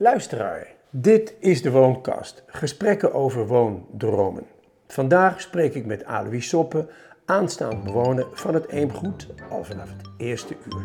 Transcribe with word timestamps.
Luisteraar, 0.00 0.66
dit 0.90 1.34
is 1.38 1.62
de 1.62 1.70
Woonkast. 1.70 2.42
Gesprekken 2.46 3.12
over 3.14 3.46
woondromen. 3.46 4.46
Vandaag 4.86 5.40
spreek 5.40 5.74
ik 5.74 5.86
met 5.86 6.04
Alois 6.04 6.48
Soppe, 6.48 6.88
aanstaand 7.24 7.84
bewoner 7.84 8.26
van 8.32 8.54
het 8.54 8.68
Eemgoed, 8.68 9.28
al 9.50 9.64
vanaf 9.64 9.88
het 9.96 10.08
eerste 10.16 10.54
uur. 10.54 10.82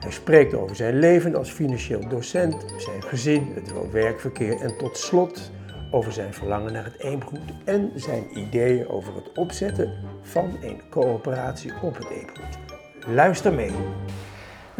Hij 0.00 0.10
spreekt 0.10 0.54
over 0.54 0.76
zijn 0.76 0.98
leven 0.98 1.34
als 1.34 1.50
financieel 1.50 2.08
docent, 2.08 2.64
zijn 2.76 3.02
gezin, 3.02 3.52
het 3.54 3.72
woon-werkverkeer 3.72 4.60
en 4.60 4.78
tot 4.78 4.98
slot 4.98 5.50
over 5.90 6.12
zijn 6.12 6.34
verlangen 6.34 6.72
naar 6.72 6.84
het 6.84 6.98
Eemgoed 6.98 7.52
en 7.64 7.92
zijn 7.94 8.38
ideeën 8.38 8.88
over 8.88 9.14
het 9.14 9.32
opzetten 9.38 9.92
van 10.22 10.56
een 10.60 10.82
coöperatie 10.90 11.72
op 11.82 11.96
het 11.96 12.10
Eemgoed. 12.10 12.58
Luister 13.06 13.54
mee. 13.54 13.74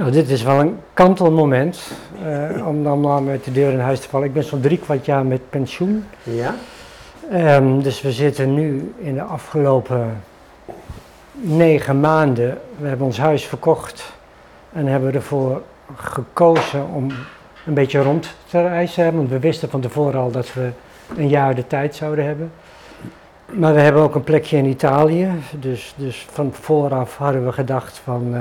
Nou, 0.03 0.15
dit 0.15 0.31
is 0.31 0.43
wel 0.43 0.61
een 0.61 0.79
kantelmoment 0.93 1.93
uh, 2.27 2.67
om 2.67 2.83
dan 2.83 3.01
maar 3.01 3.23
met 3.23 3.45
de 3.45 3.53
deur 3.53 3.73
in 3.73 3.79
huis 3.79 4.01
te 4.01 4.09
vallen. 4.09 4.27
Ik 4.27 4.33
ben 4.33 4.45
zo'n 4.45 4.61
drie 4.61 4.79
kwart 4.79 5.05
jaar 5.05 5.25
met 5.27 5.51
pensioen. 5.51 6.05
Ja? 6.23 6.55
Um, 7.33 7.83
dus 7.83 8.03
we 8.03 8.13
zitten 8.13 8.55
nu 8.55 8.95
in 8.99 9.15
de 9.15 9.23
afgelopen 9.23 10.23
negen 11.33 12.01
maanden. 12.01 12.59
We 12.79 12.89
hebben 12.89 13.07
ons 13.07 13.19
huis 13.19 13.45
verkocht 13.45 14.13
en 14.73 14.87
hebben 14.87 15.15
ervoor 15.15 15.63
gekozen 15.97 16.87
om 16.95 17.13
een 17.67 17.75
beetje 17.75 18.03
rond 18.03 18.35
te 18.47 18.61
reizen. 18.61 19.17
Want 19.17 19.29
we 19.29 19.39
wisten 19.39 19.71
van 19.71 19.81
tevoren 19.81 20.21
al 20.21 20.31
dat 20.31 20.55
we 20.55 20.71
een 21.17 21.29
jaar 21.29 21.55
de 21.55 21.67
tijd 21.67 21.95
zouden 21.95 22.25
hebben. 22.25 22.53
Maar 23.53 23.75
we 23.75 23.81
hebben 23.81 24.03
ook 24.03 24.15
een 24.15 24.25
plekje 24.25 24.57
in 24.57 24.67
Italië. 24.67 25.29
Dus, 25.61 25.95
dus 25.97 26.27
van 26.31 26.53
vooraf 26.53 27.17
hadden 27.17 27.45
we 27.45 27.53
gedacht 27.53 28.01
van... 28.05 28.35
Uh, 28.35 28.41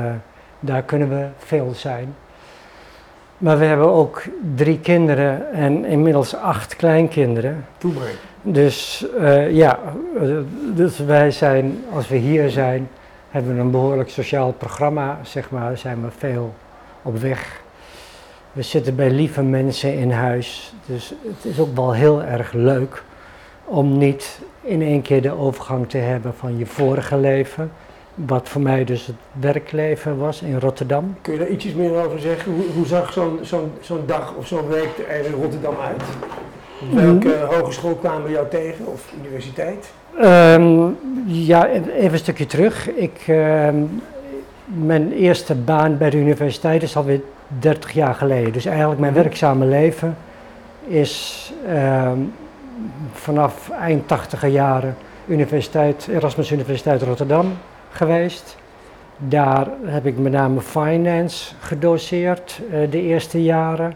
daar 0.64 0.84
kunnen 0.84 1.10
we 1.10 1.28
veel 1.38 1.72
zijn. 1.76 2.16
Maar 3.38 3.60
we 3.60 3.66
hebben 3.66 3.88
ook 3.88 4.24
drie 4.56 4.80
kinderen 4.80 5.52
en 5.54 5.86
inmiddels 5.86 6.36
acht 6.36 6.76
kleinkinderen. 6.76 7.66
Doe 7.78 7.94
maar. 7.94 8.12
Dus 8.42 9.06
uh, 9.20 9.52
ja, 9.52 9.80
dus 10.74 10.98
wij 10.98 11.32
zijn, 11.32 11.84
als 11.94 12.08
we 12.08 12.16
hier 12.16 12.50
zijn, 12.50 12.90
hebben 13.30 13.56
we 13.56 13.62
een 13.62 13.72
behoorlijk 13.72 14.10
sociaal 14.10 14.52
programma, 14.52 15.20
zeg 15.24 15.50
maar, 15.50 15.78
zijn 15.78 16.02
we 16.02 16.12
veel 16.18 16.54
op 17.02 17.18
weg. 17.18 17.62
We 18.52 18.62
zitten 18.62 18.96
bij 18.96 19.10
lieve 19.12 19.42
mensen 19.42 19.94
in 19.94 20.12
huis, 20.12 20.74
dus 20.86 21.14
het 21.24 21.46
is 21.46 21.60
ook 21.60 21.76
wel 21.76 21.94
heel 21.94 22.24
erg 22.24 22.54
leuk 22.54 23.04
om 23.66 23.98
niet 23.98 24.40
in 24.62 24.82
één 24.82 25.02
keer 25.02 25.22
de 25.22 25.38
overgang 25.38 25.90
te 25.90 25.98
hebben 25.98 26.34
van 26.36 26.58
je 26.58 26.66
vorige 26.66 27.18
leven 27.18 27.72
wat 28.16 28.50
voor 28.50 28.62
mij 28.62 28.84
dus 28.84 29.06
het 29.06 29.16
werkleven 29.40 30.18
was 30.18 30.42
in 30.42 30.60
Rotterdam. 30.60 31.16
Kun 31.22 31.34
je 31.34 31.40
daar 31.40 31.50
ietsjes 31.50 31.74
meer 31.74 32.06
over 32.06 32.20
zeggen? 32.20 32.54
Hoe, 32.54 32.66
hoe 32.76 32.86
zag 32.86 33.14
zo'n 33.14 33.40
zo'n 33.42 33.72
zo'n 33.82 34.04
dag 34.06 34.34
of 34.36 34.48
zo'n 34.48 34.68
week 34.68 34.90
er 35.10 35.26
in 35.26 35.34
Rotterdam 35.42 35.76
uit? 35.88 36.04
Welke 36.92 37.28
mm. 37.28 37.56
hogeschool 37.56 37.96
kwamen 37.96 38.24
we 38.24 38.32
jou 38.32 38.48
tegen 38.48 38.86
of 38.88 39.14
universiteit? 39.22 39.92
Um, 40.22 40.98
ja, 41.26 41.68
even 41.68 42.12
een 42.12 42.18
stukje 42.18 42.46
terug. 42.46 42.90
Ik, 42.90 43.26
um, 43.28 44.02
mijn 44.66 45.12
eerste 45.12 45.56
baan 45.56 45.98
bij 45.98 46.10
de 46.10 46.18
universiteit 46.18 46.84
is 46.84 46.96
alweer 46.96 47.22
30 47.60 47.92
jaar 47.92 48.16
geleden. 48.16 48.54
Dus 48.54 48.66
eigenlijk 48.66 49.00
mijn 49.00 49.14
mhm. 49.14 49.22
werkzame 49.22 49.66
leven 49.66 50.18
is 50.88 51.54
um, 51.70 52.34
vanaf 53.14 53.70
eind 53.70 54.08
80 54.08 54.48
jaren 54.48 54.96
universiteit, 55.28 56.08
Erasmus 56.12 56.52
Universiteit 56.52 57.02
Rotterdam 57.02 57.58
geweest. 57.92 58.58
Daar 59.18 59.68
heb 59.86 60.06
ik 60.06 60.18
met 60.18 60.32
name 60.32 60.62
finance 60.62 61.54
gedoseerd 61.60 62.62
uh, 62.72 62.92
de 62.92 63.02
eerste 63.02 63.44
jaren. 63.44 63.94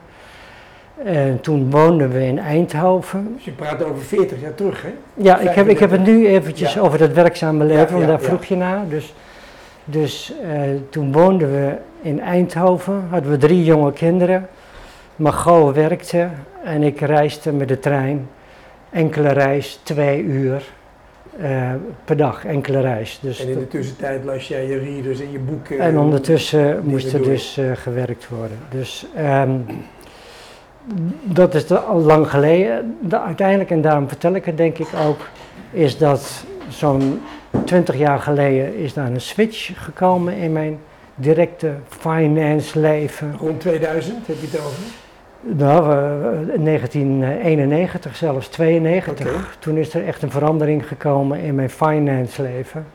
En 1.03 1.41
toen 1.41 1.71
woonden 1.71 2.09
we 2.09 2.25
in 2.25 2.39
Eindhoven. 2.39 3.33
Dus 3.35 3.45
je 3.45 3.51
praat 3.51 3.83
over 3.83 4.03
40 4.03 4.41
jaar 4.41 4.55
terug, 4.55 4.81
hè? 4.81 4.93
Ja, 5.13 5.39
ik 5.39 5.49
heb, 5.49 5.67
ik 5.67 5.79
heb 5.79 5.91
het 5.91 6.05
nu 6.05 6.27
eventjes 6.27 6.79
over 6.79 6.97
dat 6.97 7.13
werkzame 7.13 7.63
leven, 7.63 7.95
want 7.95 8.07
daar 8.07 8.21
vroeg 8.21 8.45
je 8.45 8.55
naar. 8.55 8.87
Dus, 8.89 9.13
dus 9.85 10.33
uh, 10.43 10.59
toen 10.89 11.11
woonden 11.11 11.51
we 11.51 11.73
in 12.01 12.21
Eindhoven, 12.21 13.07
hadden 13.09 13.31
we 13.31 13.37
drie 13.37 13.63
jonge 13.63 13.93
kinderen. 13.93 14.47
Margot 15.15 15.75
werkte 15.75 16.29
en 16.63 16.83
ik 16.83 16.99
reisde 16.99 17.51
met 17.51 17.67
de 17.67 17.79
trein. 17.79 18.29
Enkele 18.89 19.29
reis, 19.29 19.79
twee 19.83 20.21
uur 20.21 20.63
uh, 21.41 21.71
per 22.05 22.17
dag, 22.17 22.45
enkele 22.45 22.81
reis. 22.81 23.19
Dus 23.21 23.39
en 23.39 23.47
in 23.47 23.59
de 23.59 23.67
tussentijd 23.67 24.23
las 24.23 24.47
jij 24.47 24.67
je 24.67 24.77
readers 24.77 25.19
en 25.19 25.31
je 25.31 25.39
boeken? 25.39 25.79
En 25.79 25.97
ondertussen 25.97 26.79
moest 26.83 27.13
er 27.13 27.23
dus 27.23 27.57
uh, 27.57 27.71
gewerkt 27.75 28.27
worden. 28.29 28.57
Dus 28.69 29.05
um, 29.17 29.65
dat 31.23 31.53
is 31.53 31.71
al 31.71 32.01
lang 32.01 32.29
geleden. 32.29 32.97
De, 33.01 33.19
uiteindelijk, 33.19 33.69
en 33.69 33.81
daarom 33.81 34.07
vertel 34.07 34.33
ik 34.33 34.45
het 34.45 34.57
denk 34.57 34.77
ik 34.77 34.87
ook, 35.07 35.27
is 35.71 35.97
dat 35.97 36.45
zo'n 36.69 37.21
20 37.65 37.97
jaar 37.97 38.19
geleden 38.19 38.77
is 38.77 38.93
daar 38.93 39.07
een 39.07 39.21
switch 39.21 39.83
gekomen 39.83 40.33
in 40.35 40.51
mijn 40.51 40.79
directe 41.15 41.73
finance 41.87 42.79
leven. 42.79 43.35
Rond 43.39 43.59
2000 43.59 44.27
heb 44.27 44.35
je 44.39 44.47
het 44.47 44.59
over? 44.59 44.83
Nou, 45.47 45.83
uh, 45.83 46.63
1991 46.63 48.15
zelfs, 48.15 48.47
92. 48.47 49.27
Okay. 49.27 49.41
Toen 49.59 49.77
is 49.77 49.93
er 49.93 50.05
echt 50.05 50.21
een 50.21 50.31
verandering 50.31 50.87
gekomen 50.87 51.39
in 51.39 51.55
mijn 51.55 51.69
finance 51.69 52.41
leven. 52.41 52.85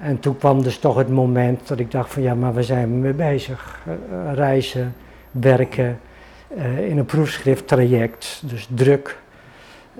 En 0.00 0.20
toen 0.20 0.38
kwam 0.38 0.62
dus 0.62 0.78
toch 0.78 0.96
het 0.96 1.08
moment 1.08 1.68
dat 1.68 1.78
ik 1.78 1.90
dacht 1.90 2.12
van 2.12 2.22
ja, 2.22 2.34
maar 2.34 2.54
we 2.54 2.62
zijn 2.62 3.00
mee 3.00 3.12
bezig. 3.12 3.78
Uh, 3.86 4.32
reizen, 4.34 4.94
werken, 5.30 6.00
uh, 6.56 6.88
in 6.88 6.98
een 6.98 7.04
proefschrifttraject, 7.04 8.42
dus 8.44 8.68
druk. 8.74 9.18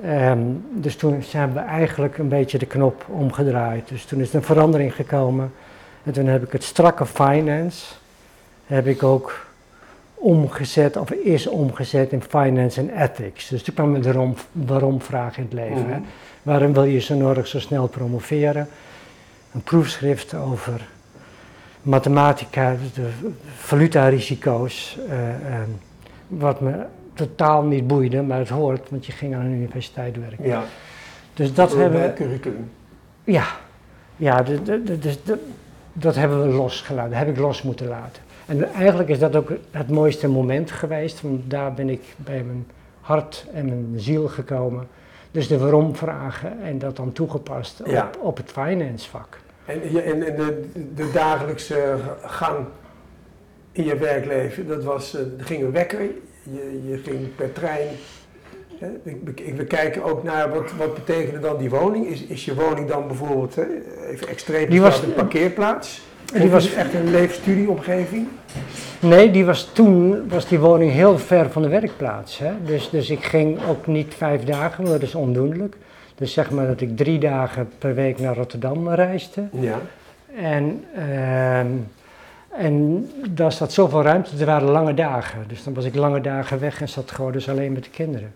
Um, 0.04 0.64
dus 0.70 0.96
toen 0.96 1.22
zijn 1.22 1.52
we 1.52 1.58
eigenlijk 1.58 2.18
een 2.18 2.28
beetje 2.28 2.58
de 2.58 2.66
knop 2.66 3.04
omgedraaid. 3.08 3.88
Dus 3.88 4.04
toen 4.04 4.20
is 4.20 4.28
er 4.28 4.34
een 4.34 4.42
verandering 4.42 4.94
gekomen. 4.94 5.52
En 6.02 6.12
toen 6.12 6.26
heb 6.26 6.42
ik 6.42 6.52
het 6.52 6.64
strakke 6.64 7.06
finance, 7.06 7.94
heb 8.66 8.86
ik 8.86 9.02
ook 9.02 9.46
omgezet, 10.24 10.96
of 10.96 11.10
is 11.10 11.46
omgezet 11.46 12.12
in 12.12 12.22
finance 12.22 12.80
en 12.80 13.02
ethics. 13.02 13.48
Dus 13.48 13.62
toen 13.62 13.74
kwam 13.74 13.92
de 13.94 14.02
waarom, 14.02 14.34
waarom 14.52 15.00
vraag 15.00 15.36
in 15.36 15.42
het 15.42 15.52
leven. 15.52 15.86
Mm 15.86 16.04
Waarom 16.42 16.72
wil 16.72 16.84
je 16.84 16.98
zo 16.98 17.14
nodig 17.14 17.46
zo 17.46 17.60
snel 17.60 17.86
promoveren? 17.86 18.68
Een 19.52 19.62
proefschrift 19.62 20.34
over 20.34 20.86
mathematica, 21.82 22.76
de 22.94 23.08
valutarisico's, 23.56 24.98
uh, 25.08 25.28
uh, 25.28 25.34
wat 26.28 26.60
me 26.60 26.84
totaal 27.14 27.62
niet 27.62 27.86
boeide, 27.86 28.22
maar 28.22 28.38
het 28.38 28.48
hoort, 28.48 28.90
want 28.90 29.06
je 29.06 29.12
ging 29.12 29.34
aan 29.34 29.40
een 29.40 29.52
universiteit 29.52 30.16
werken. 30.18 30.46
Ja. 30.46 30.64
Dus 31.34 31.54
dat 31.54 31.74
hebben 31.76 32.02
we. 32.02 32.12
curriculum. 32.12 32.70
Ja, 33.24 33.46
ja 34.16 34.42
dus 35.00 35.18
dat 35.92 36.14
hebben 36.14 36.42
we 36.42 36.48
losgelaten, 36.48 37.10
dat 37.10 37.18
heb 37.18 37.28
ik 37.28 37.38
los 37.38 37.62
moeten 37.62 37.86
laten. 37.86 38.22
En 38.46 38.72
eigenlijk 38.72 39.08
is 39.08 39.18
dat 39.18 39.36
ook 39.36 39.50
het 39.70 39.90
mooiste 39.90 40.28
moment 40.28 40.70
geweest, 40.70 41.20
want 41.22 41.50
daar 41.50 41.74
ben 41.74 41.88
ik 41.88 42.02
bij 42.16 42.42
mijn 42.42 42.66
hart 43.00 43.46
en 43.52 43.64
mijn 43.64 44.00
ziel 44.00 44.28
gekomen. 44.28 44.88
Dus 45.30 45.48
de 45.48 45.58
waarom 45.58 45.96
vragen 45.96 46.62
en 46.62 46.78
dat 46.78 46.96
dan 46.96 47.12
toegepast 47.12 47.82
op, 47.82 48.18
op 48.20 48.36
het 48.36 48.50
finance 48.52 49.10
vak. 49.10 49.38
En, 49.64 49.82
en, 49.82 50.26
en 50.26 50.36
de, 50.36 50.68
de, 50.94 51.10
dagelijkse 51.12 51.96
gang 52.22 52.66
in 53.72 53.84
je 53.84 53.96
werkleven, 53.96 54.66
dat 54.66 54.84
was, 54.84 55.14
uh, 55.14 55.20
er 55.20 55.44
ging 55.44 55.62
een 55.62 55.72
wekker, 55.72 56.00
je, 56.42 56.80
je 56.88 56.96
ging 56.96 57.34
per 57.34 57.52
trein. 57.52 57.88
We, 59.56 59.64
kijken 59.68 60.04
ook 60.04 60.22
naar 60.22 60.50
wat, 60.50 60.72
wat 60.72 60.94
betekende 60.94 61.40
dan 61.40 61.58
die 61.58 61.70
woning. 61.70 62.06
Is, 62.06 62.24
is 62.24 62.44
je 62.44 62.54
woning 62.54 62.88
dan 62.88 63.06
bijvoorbeeld, 63.06 63.56
even 64.06 64.28
extreem, 64.28 64.70
die 64.70 64.80
was 64.80 65.02
een 65.02 65.14
parkeerplaats? 65.14 66.02
Die 66.40 66.50
was 66.50 66.74
echt 66.74 66.94
een 66.94 67.10
leefstudieomgeving? 67.10 68.26
Nee, 69.00 69.30
die 69.30 69.44
was 69.44 69.70
toen 69.72 70.28
was 70.28 70.48
die 70.48 70.58
woning 70.58 70.92
heel 70.92 71.18
ver 71.18 71.50
van 71.50 71.62
de 71.62 71.68
werkplaats. 71.68 72.38
Hè? 72.38 72.52
Dus, 72.64 72.90
dus 72.90 73.10
ik 73.10 73.24
ging 73.24 73.58
ook 73.68 73.86
niet 73.86 74.14
vijf 74.16 74.44
dagen, 74.44 74.84
want 74.84 75.00
dat 75.00 75.08
is 75.08 75.14
ondoenlijk. 75.14 75.76
Dus 76.14 76.32
zeg 76.32 76.50
maar 76.50 76.66
dat 76.66 76.80
ik 76.80 76.96
drie 76.96 77.18
dagen 77.18 77.68
per 77.78 77.94
week 77.94 78.18
naar 78.18 78.36
Rotterdam 78.36 78.88
reisde. 78.88 79.42
Ja. 79.50 79.80
En, 80.36 80.84
uh, 80.96 81.58
en 82.58 83.10
daar 83.30 83.52
zat 83.52 83.72
zoveel 83.72 84.02
ruimte, 84.02 84.30
er 84.38 84.46
waren 84.46 84.70
lange 84.70 84.94
dagen. 84.94 85.44
Dus 85.46 85.64
dan 85.64 85.74
was 85.74 85.84
ik 85.84 85.94
lange 85.94 86.20
dagen 86.20 86.60
weg 86.60 86.80
en 86.80 86.88
zat 86.88 87.10
gewoon 87.10 87.32
dus 87.32 87.48
alleen 87.48 87.72
met 87.72 87.84
de 87.84 87.90
kinderen. 87.90 88.32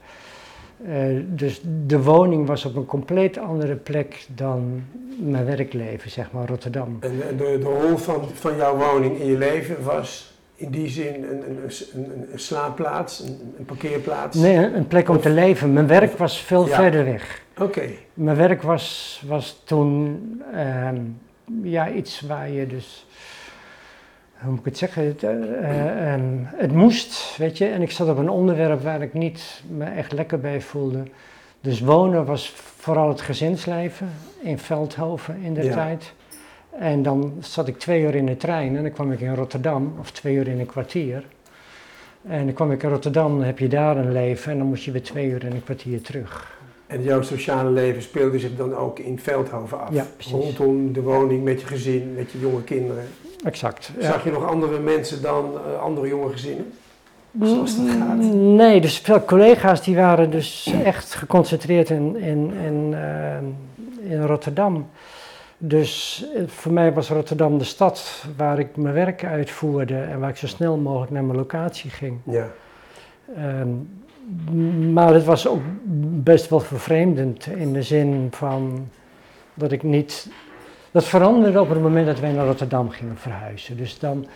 Uh, 0.87 1.21
dus 1.27 1.61
de 1.87 2.03
woning 2.03 2.47
was 2.47 2.65
op 2.65 2.77
een 2.77 2.87
compleet 2.87 3.39
andere 3.39 3.75
plek 3.75 4.27
dan 4.35 4.85
mijn 5.19 5.45
werkleven, 5.45 6.11
zeg 6.11 6.33
maar, 6.33 6.49
Rotterdam. 6.49 6.97
En, 7.01 7.19
de, 7.37 7.59
de 7.59 7.79
rol 7.83 7.97
van, 7.97 8.29
van 8.33 8.57
jouw 8.57 8.77
woning 8.77 9.19
in 9.19 9.27
je 9.27 9.39
leven 9.39 9.85
was 9.85 10.33
in 10.55 10.71
die 10.71 10.89
zin 10.89 11.15
een, 11.15 11.51
een, 11.51 11.59
een, 11.95 12.33
een 12.33 12.39
slaapplaats, 12.39 13.21
een, 13.21 13.55
een, 13.59 13.65
parkeerplaats? 13.65 14.37
Nee, 14.37 14.57
een 14.57 14.87
plek 14.87 15.09
om 15.09 15.21
te 15.21 15.31
leven. 15.31 15.73
Mijn 15.73 15.87
werk 15.87 16.17
was 16.17 16.43
veel 16.43 16.67
verder 16.67 17.05
weg. 17.05 17.43
Oké. 17.59 17.89
Mijn 18.15 18.37
werk 18.37 18.63
was, 18.63 19.23
was 19.27 19.63
toen 19.65 20.21
uh, 20.55 20.89
ja, 21.63 21.91
iets 21.91 22.21
waar 22.21 22.51
je 22.51 22.67
dus 22.67 23.07
hoe 24.41 24.51
moet 24.51 24.59
ik 24.59 24.65
het 24.65 24.79
zeggen? 24.79 25.07
Het, 25.07 25.23
uh, 25.23 26.13
um, 26.13 26.49
het 26.55 26.73
moest, 26.73 27.37
weet 27.37 27.59
je. 27.59 27.67
En 27.67 27.83
ik 27.83 27.91
zat 27.91 28.09
op 28.09 28.19
een 28.19 28.29
onderwerp 28.29 28.83
waar 28.83 29.03
ik 29.03 29.13
niet 29.13 29.63
me 29.69 29.85
echt 29.85 30.13
lekker 30.13 30.41
bij 30.41 30.61
voelde. 30.61 31.03
Dus 31.61 31.81
wonen 31.81 32.25
was 32.25 32.53
vooral 32.57 33.09
het 33.09 33.21
gezinsleven 33.21 34.11
in 34.43 34.59
Veldhoven 34.59 35.37
in 35.43 35.55
de 35.55 35.65
ja. 35.65 35.75
tijd. 35.75 36.13
En 36.79 37.03
dan 37.03 37.33
zat 37.41 37.69
ik 37.69 37.79
twee 37.79 38.03
uur 38.03 38.15
in 38.15 38.27
de 38.27 38.37
trein 38.37 38.77
en 38.77 38.83
dan 38.83 38.93
kwam 38.93 39.13
ik 39.13 39.21
in 39.21 39.35
Rotterdam, 39.35 39.95
of 39.99 40.11
twee 40.11 40.35
uur 40.35 40.49
in 40.49 40.61
een 40.61 40.67
kwartier. 40.67 41.25
En 42.29 42.45
dan 42.45 42.55
kwam 42.55 42.73
ik 42.73 42.83
in 42.83 42.89
Rotterdam, 42.89 43.41
heb 43.41 43.59
je 43.59 43.69
daar 43.69 43.97
een 43.97 44.13
leven 44.13 44.53
en 44.53 44.59
dan 44.59 44.67
moest 44.67 44.85
je 44.85 44.91
weer 44.91 45.03
twee 45.03 45.29
uur 45.29 45.45
in 45.45 45.53
een 45.53 45.65
kwartier 45.65 46.03
terug. 46.03 46.58
En 46.89 47.03
jouw 47.03 47.23
sociale 47.23 47.71
leven 47.71 48.03
speelde 48.03 48.39
zich 48.39 48.57
dan 48.57 48.77
ook 48.77 48.99
in 48.99 49.19
Veldhoven 49.19 49.81
af? 49.81 49.93
Ja. 49.93 50.07
Rondom 50.31 50.93
de 50.93 51.03
woning, 51.03 51.45
met 51.45 51.61
je 51.61 51.67
gezin, 51.67 52.15
met 52.15 52.31
je 52.31 52.41
jonge 52.41 52.63
kinderen? 52.63 53.05
Exact. 53.45 53.93
Zag 54.01 54.25
je 54.25 54.31
nog 54.31 54.47
andere 54.47 54.79
mensen 54.79 55.23
dan 55.23 55.53
uh, 55.55 55.83
andere 55.83 56.09
jonge 56.09 56.31
gezinnen? 56.31 56.73
Zoals 57.43 57.77
dat 57.77 57.89
gaat? 57.89 58.17
Nee, 58.35 58.81
dus 58.81 58.99
veel 58.99 59.25
collega's 59.25 59.83
die 59.83 59.97
waren 59.97 60.31
dus 60.31 60.73
echt 60.85 61.15
geconcentreerd 61.15 61.91
in, 61.91 62.17
in, 62.17 62.53
in, 62.53 62.93
uh, 62.93 64.13
in 64.13 64.23
Rotterdam. 64.27 64.87
Dus 65.59 66.25
eh, 66.35 66.43
voor 66.47 66.73
mij 66.73 66.93
was 66.93 67.09
Rotterdam 67.09 67.59
de 67.59 67.65
stad 67.65 68.25
waar 68.37 68.59
ik 68.59 68.77
mijn 68.77 68.95
werk 68.95 69.25
uitvoerde 69.25 69.97
en 69.97 70.21
waar 70.21 70.31
ik 70.31 70.37
zo 70.37 70.47
snel 70.47 70.77
mogelijk 70.77 71.13
naar 71.13 71.25
mijn 71.25 71.39
locatie 71.39 71.91
ging. 71.91 72.19
Ja. 72.25 72.49
Um, 73.39 73.98
maar 74.93 75.15
het 75.15 75.25
was 75.25 75.49
ook 75.49 75.63
best 76.23 76.49
wel 76.49 76.61
vervreemdend 76.61 77.47
in 77.47 77.73
de 77.73 77.83
zin 77.83 78.29
van 78.31 78.89
dat 79.55 79.73
ik 79.73 79.83
niet. 79.83 80.31
Dat 80.91 81.05
veranderde 81.05 81.61
op 81.61 81.69
het 81.69 81.81
moment 81.81 82.07
dat 82.07 82.21
wij 82.21 82.33
naar 82.33 82.47
Rotterdam 82.47 82.91
gingen 82.91 83.17
verhuizen. 83.17 83.77
Dus 83.77 83.99
dan, 83.99 84.27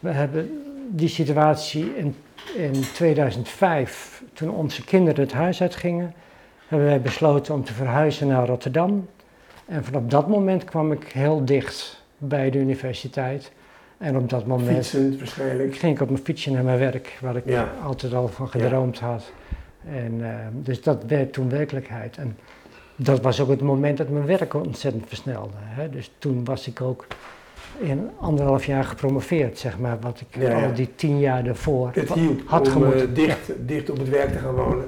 we 0.00 0.10
hebben 0.10 0.62
die 0.88 1.08
situatie 1.08 1.96
in, 1.96 2.14
in 2.56 2.84
2005, 2.94 4.22
toen 4.32 4.50
onze 4.50 4.84
kinderen 4.84 5.20
het 5.20 5.32
huis 5.32 5.62
uitgingen, 5.62 6.14
hebben 6.66 6.88
wij 6.88 7.00
besloten 7.00 7.54
om 7.54 7.64
te 7.64 7.72
verhuizen 7.72 8.26
naar 8.26 8.46
Rotterdam. 8.46 9.08
En 9.66 9.84
vanaf 9.84 10.02
dat 10.06 10.28
moment 10.28 10.64
kwam 10.64 10.92
ik 10.92 11.04
heel 11.12 11.44
dicht 11.44 12.02
bij 12.18 12.50
de 12.50 12.58
universiteit. 12.58 13.52
En 14.04 14.16
op 14.16 14.30
dat 14.30 14.46
moment 14.46 14.86
Fietsend 14.86 15.18
waarschijnlijk. 15.18 15.76
ging 15.76 15.94
ik 15.94 16.00
op 16.02 16.10
mijn 16.10 16.22
fietsje 16.24 16.50
naar 16.50 16.64
mijn 16.64 16.78
werk, 16.78 17.18
waar 17.20 17.36
ik 17.36 17.42
Ja. 17.46 17.72
altijd 17.84 18.14
al 18.14 18.28
van 18.28 18.48
gedroomd 18.48 18.98
had. 18.98 19.32
En, 19.88 20.14
eh, 20.20 20.34
dus 20.52 20.82
dat 20.82 21.04
werd 21.06 21.32
toen 21.32 21.48
werkelijkheid. 21.50 22.16
En 22.16 22.36
dat 22.96 23.20
was 23.20 23.40
ook 23.40 23.48
het 23.48 23.60
moment 23.60 23.98
dat 23.98 24.08
mijn 24.08 24.26
werk 24.26 24.54
ontzettend 24.54 25.04
versnelde. 25.08 25.52
Hè? 25.58 25.90
Dus 25.90 26.10
toen 26.18 26.44
was 26.44 26.68
ik 26.68 26.80
ook 26.80 27.06
in 27.80 28.10
anderhalf 28.20 28.64
jaar 28.66 28.84
gepromoveerd, 28.84 29.58
zeg 29.58 29.78
maar, 29.78 29.96
wat 30.00 30.20
ik 30.30 30.42
Ja, 30.42 30.62
al 30.64 30.72
die 30.74 30.88
tien 30.94 31.18
jaar 31.18 31.44
daarvoor 31.44 31.90
Het 31.92 32.08
wa- 32.08 32.14
hielp 32.14 32.40
had 32.46 32.66
om 32.66 32.72
gemoeten. 32.72 33.08
eh, 33.08 33.14
dicht, 33.14 33.52
dicht 33.66 33.90
op 33.90 33.98
het 33.98 34.08
werk 34.08 34.32
te 34.32 34.38
gaan 34.38 34.54
wonen. 34.54 34.84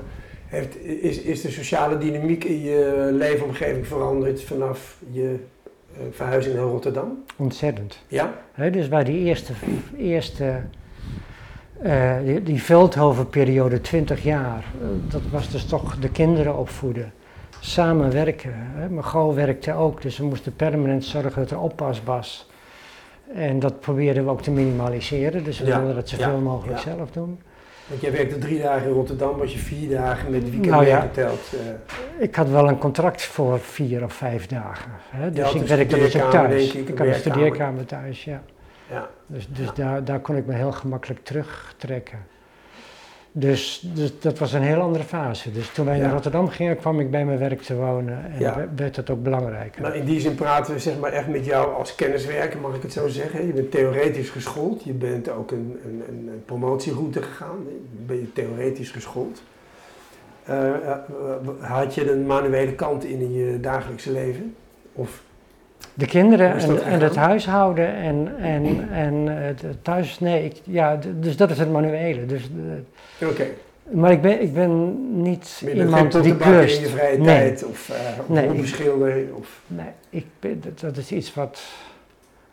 Heeft, 0.46 0.84
is, 0.84 1.18
is 1.20 1.40
de 1.40 1.50
sociale 1.50 1.98
dynamiek 1.98 2.44
in 2.44 2.60
je 2.62 3.08
leefomgeving 3.12 3.86
veranderd 3.86 4.42
vanaf 4.42 4.96
je 5.10 5.22
eh, 5.28 5.34
verhuizing 6.10 6.54
naar 6.54 6.64
Rotterdam? 6.64 7.24
Ontzettend. 7.36 7.98
Ja? 8.08 8.32
Dus 8.72 8.88
bij 8.88 9.04
die 9.04 9.18
eerste, 9.18 9.52
eerste 9.96 10.60
eh, 11.82 12.14
die, 12.24 12.42
die 12.42 12.62
Veldhoven-periode, 12.62 13.80
20 13.80 14.22
jaar, 14.22 14.64
eh, 14.80 14.86
dat 15.08 15.20
was 15.30 15.50
dus 15.50 15.64
toch 15.64 15.98
de 15.98 16.10
kinderen 16.10 16.56
opvoeden. 16.56 17.12
Samen 17.60 18.12
werken. 18.12 18.52
Hè. 18.54 18.88
Mijn 18.88 19.04
gauw 19.04 19.34
werkte 19.34 19.72
ook, 19.72 20.02
dus 20.02 20.18
we 20.18 20.24
moesten 20.24 20.56
permanent 20.56 21.04
zorgen 21.04 21.42
dat 21.42 21.50
er 21.50 21.60
oppas 21.60 22.02
was. 22.04 22.50
En 23.34 23.58
dat 23.58 23.80
probeerden 23.80 24.24
we 24.24 24.30
ook 24.30 24.42
te 24.42 24.50
minimaliseren, 24.50 25.44
dus 25.44 25.58
we 25.58 25.66
Ja, 25.66 25.78
wilden 25.78 25.94
dat 25.94 26.08
zoveel 26.08 26.32
ja, 26.32 26.38
mogelijk 26.38 26.78
ja. 26.78 26.82
zelf 26.82 27.10
doen. 27.10 27.38
Want 27.86 28.00
jij 28.00 28.12
werkte 28.12 28.38
drie 28.38 28.62
dagen 28.62 28.86
in 28.88 28.92
Rotterdam, 28.92 29.36
was 29.36 29.52
je 29.52 29.58
vier 29.58 29.90
dagen 29.90 30.30
met 30.30 30.42
weekend 30.42 30.66
Nou 30.66 30.86
ja. 30.86 31.08
eh, 31.52 32.22
Ik 32.22 32.34
had 32.34 32.48
wel 32.48 32.68
een 32.68 32.78
contract 32.78 33.22
voor 33.22 33.60
vier 33.60 34.04
of 34.04 34.12
vijf 34.12 34.46
dagen. 34.46 34.90
Hè. 35.10 35.30
Dus 35.30 35.54
ik 35.54 35.62
werkte 35.66 35.96
dus 35.98 36.22
ook 36.22 36.30
thuis. 36.30 36.72
denk 36.72 36.88
ik, 36.88 36.88
een 36.88 36.98
had 36.98 37.06
een 37.06 37.14
studeerkamer 37.14 37.84
thuis, 37.86 38.24
ja. 38.24 38.42
ja. 38.90 39.08
Dus, 39.26 39.48
dus 39.48 39.66
Ja. 39.66 39.72
daar, 39.74 40.04
daar 40.04 40.20
kon 40.20 40.36
ik 40.36 40.46
me 40.46 40.54
heel 40.54 40.72
gemakkelijk 40.72 41.24
terugtrekken. 41.24 42.18
Dus, 43.38 43.82
dus 43.94 44.12
dat 44.20 44.38
was 44.38 44.52
een 44.52 44.62
heel 44.62 44.80
andere 44.80 45.04
fase. 45.04 45.52
Dus 45.52 45.70
toen 45.72 45.84
wij 45.86 45.96
Ja. 45.96 46.02
naar 46.02 46.12
Rotterdam 46.12 46.48
gingen, 46.48 46.76
kwam 46.76 47.00
ik 47.00 47.10
bij 47.10 47.24
mijn 47.24 47.38
werk 47.38 47.60
te 47.62 47.74
wonen 47.74 48.24
en 48.32 48.38
Ja. 48.40 48.68
werd 48.76 48.96
het 48.96 49.10
ook 49.10 49.22
belangrijker. 49.22 49.82
Maar 49.82 49.96
in 49.96 50.04
die 50.04 50.20
zin 50.20 50.34
praten 50.34 50.74
we 50.74 50.80
zeg 50.80 50.98
maar 50.98 51.12
echt 51.12 51.28
met 51.28 51.44
jou 51.44 51.74
als 51.74 51.94
kenniswerker, 51.94 52.60
mag 52.60 52.74
ik 52.74 52.82
het 52.82 52.92
zo 52.92 53.08
zeggen. 53.08 53.46
Je 53.46 53.52
bent 53.52 53.70
theoretisch 53.70 54.30
geschoold, 54.30 54.84
je 54.84 54.92
bent 54.92 55.28
ook 55.28 55.50
een, 55.50 55.80
een, 55.84 56.02
een 56.08 56.42
promotieroute 56.44 57.22
gegaan, 57.22 57.56
ben 58.06 58.16
je 58.16 58.32
theoretisch 58.32 58.90
geschoold. 58.90 59.42
Eh, 60.44 60.70
had 61.60 61.94
je 61.94 62.10
een 62.12 62.26
manuele 62.26 62.72
kant 62.74 63.04
in 63.04 63.20
in 63.20 63.32
je 63.32 63.60
dagelijkse 63.60 64.12
leven? 64.12 64.54
Of, 64.92 65.22
De 65.98 66.06
kinderen 66.06 66.52
en, 66.56 66.82
en 66.84 67.00
het 67.00 67.16
huishouden 67.16 67.94
en, 67.94 68.32
en, 68.40 68.88
en 68.92 69.26
het 69.26 69.64
thuis, 69.82 70.20
nee, 70.20 70.44
ik, 70.44 70.60
ja, 70.64 70.98
dus 71.20 71.36
dat 71.36 71.50
is 71.50 71.58
het 71.58 71.72
manuele. 71.72 72.26
Dus, 72.26 72.50
oké, 73.24 73.44
maar 73.90 74.10
ik 74.12 74.20
ben, 74.22 74.42
ik 74.42 74.54
ben 74.54 74.96
niet 75.22 75.62
iemand 75.74 76.12
die 76.12 76.20
pottenbakker 76.20 76.52
in 76.60 76.66
klust. 76.66 76.80
je 76.80 76.86
vrije 76.86 77.18
Nee. 77.18 77.24
tijd 77.26 77.64
of, 77.64 77.88
uh, 77.88 77.96
of 78.20 78.28
Nee, 78.28 78.44
ik- 78.48 79.36
of... 79.38 79.60
Nee, 79.66 79.86
ik 80.10 80.26
ben, 80.40 80.60
dat, 80.64 80.80
dat 80.80 80.96
is 80.96 81.12
iets 81.12 81.34
wat 81.34 81.62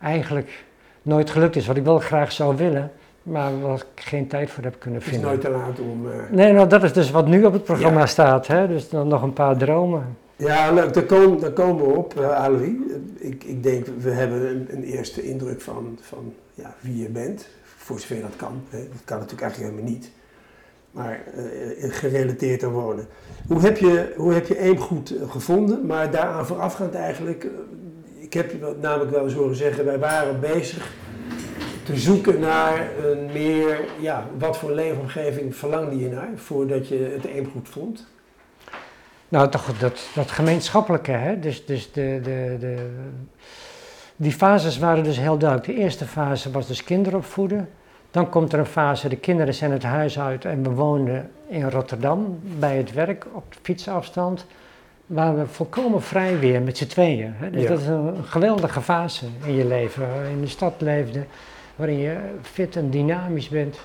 eigenlijk 0.02 0.64
nooit 1.02 1.30
gelukt 1.30 1.56
is. 1.56 1.66
Wat 1.66 1.76
ik 1.76 1.84
wel 1.84 1.98
graag 1.98 2.32
zou 2.32 2.56
willen, 2.56 2.90
maar 3.22 3.60
waar 3.60 3.76
ik 3.76 3.86
geen 4.04 4.26
tijd 4.26 4.50
voor 4.50 4.64
heb 4.64 4.76
kunnen 4.78 4.98
Het 5.00 5.08
is 5.08 5.14
vinden. 5.14 5.30
nooit 5.30 5.44
te 5.44 5.50
laat 5.50 5.80
om... 5.80 6.10
eh, 6.10 6.16
Nee, 6.30 6.52
nou 6.52 6.68
dat 6.68 6.82
is 6.82 6.92
dus 6.92 7.10
wat 7.10 7.26
nu 7.26 7.44
op 7.44 7.52
het 7.52 7.64
programma 7.64 8.00
Ja. 8.00 8.06
staat. 8.06 8.46
Hè? 8.46 8.68
Dus 8.68 8.88
dan 8.88 9.08
nog 9.08 9.22
een 9.22 9.32
paar 9.32 9.56
dromen. 9.56 10.16
Ja, 10.36 10.72
leuk. 10.72 10.94
Daar 10.94 11.04
komen, 11.04 11.52
komen 11.52 11.86
we 11.86 11.92
op, 11.92 12.14
uh. 12.18 12.48
Ik, 13.14 13.44
ik 13.44 13.62
denk, 13.62 13.86
we 13.98 14.10
hebben 14.10 14.48
een, 14.48 14.66
een 14.70 14.82
eerste 14.82 15.22
indruk 15.22 15.60
van, 15.60 15.98
van 16.00 16.34
ja, 16.54 16.74
wie 16.80 17.02
je 17.02 17.08
bent. 17.08 17.46
Voor 17.62 18.00
zover 18.00 18.20
dat 18.20 18.36
kan. 18.36 18.62
Hè. 18.68 18.78
Dat 18.78 19.04
kan 19.04 19.18
natuurlijk 19.18 19.42
eigenlijk 19.42 19.72
helemaal 19.72 19.92
niet. 19.92 20.10
Maar 20.90 21.22
eh, 21.34 21.92
gerelateerd 21.92 22.62
aan 22.64 22.72
wonen. 22.72 23.06
Hoe 23.48 23.60
heb 23.60 23.78
je, 23.78 24.12
hoe 24.16 24.32
heb 24.32 24.46
je 24.46 24.58
Eemgoed 24.58 25.16
eh, 25.16 25.30
gevonden? 25.30 25.86
Maar 25.86 26.10
daaraan 26.10 26.46
voorafgaand 26.46 26.94
eigenlijk... 26.94 27.46
ik 28.14 28.32
heb 28.32 28.52
namelijk 28.80 29.10
wel 29.10 29.24
eens 29.24 29.34
horen 29.34 29.56
zeggen... 29.56 29.84
wij 29.84 29.98
waren 29.98 30.40
bezig 30.40 30.92
te 31.84 31.96
zoeken 31.96 32.40
naar 32.40 32.90
een 33.04 33.26
meer... 33.32 33.84
Ja, 34.00 34.28
wat 34.38 34.56
voor 34.56 34.72
leefomgeving 34.72 35.56
verlangde 35.56 35.98
je 35.98 36.08
naar... 36.08 36.30
voordat 36.34 36.88
je 36.88 36.96
het 37.14 37.24
Eemgoed 37.24 37.68
vond? 37.68 38.06
Nou, 39.28 39.48
toch 39.50 39.78
dat, 39.78 40.08
dat 40.14 40.30
gemeenschappelijke. 40.30 41.10
Hè? 41.10 41.38
Dus, 41.40 41.66
dus 41.66 41.92
de, 41.92 42.20
de, 42.22 42.56
de, 42.60 42.90
die 44.16 44.32
fases 44.32 44.78
waren 44.78 45.04
dus 45.04 45.18
heel 45.18 45.38
duidelijk. 45.38 45.68
De 45.72 45.82
eerste 45.82 46.04
fase 46.04 46.50
was 46.50 46.66
dus 46.66 46.84
kinderen 46.84 47.18
opvoeden. 47.18 47.68
Dan 48.10 48.28
komt 48.28 48.52
er 48.52 48.58
een 48.58 48.66
fase, 48.66 49.08
de 49.08 49.16
kinderen 49.16 49.54
zijn 49.54 49.70
het 49.72 49.82
huis 49.82 50.18
uit 50.18 50.44
en 50.44 50.62
we 50.62 50.70
woonden 50.70 51.30
in 51.48 51.70
Rotterdam 51.70 52.38
bij 52.58 52.76
het 52.76 52.92
werk 52.92 53.26
op 53.32 53.44
fietsafstand. 53.62 54.46
Waren 55.06 55.38
we 55.38 55.46
volkomen 55.46 56.02
vrij 56.02 56.38
weer 56.38 56.62
met 56.62 56.76
z'n 56.76 56.86
tweeën. 56.86 57.32
Hè? 57.36 57.50
Dus 57.50 57.62
Ja. 57.62 57.68
dat 57.68 57.80
is 57.80 57.86
een 57.86 58.24
geweldige 58.24 58.80
fase 58.80 59.24
in 59.44 59.54
je 59.54 59.66
leven. 59.66 60.08
Waar 60.14 60.24
je 60.24 60.30
in 60.30 60.40
de 60.40 60.46
stad 60.46 60.74
leefde, 60.78 61.24
waarin 61.76 61.98
je 61.98 62.16
fit 62.42 62.76
en 62.76 62.90
dynamisch 62.90 63.48
bent. 63.48 63.78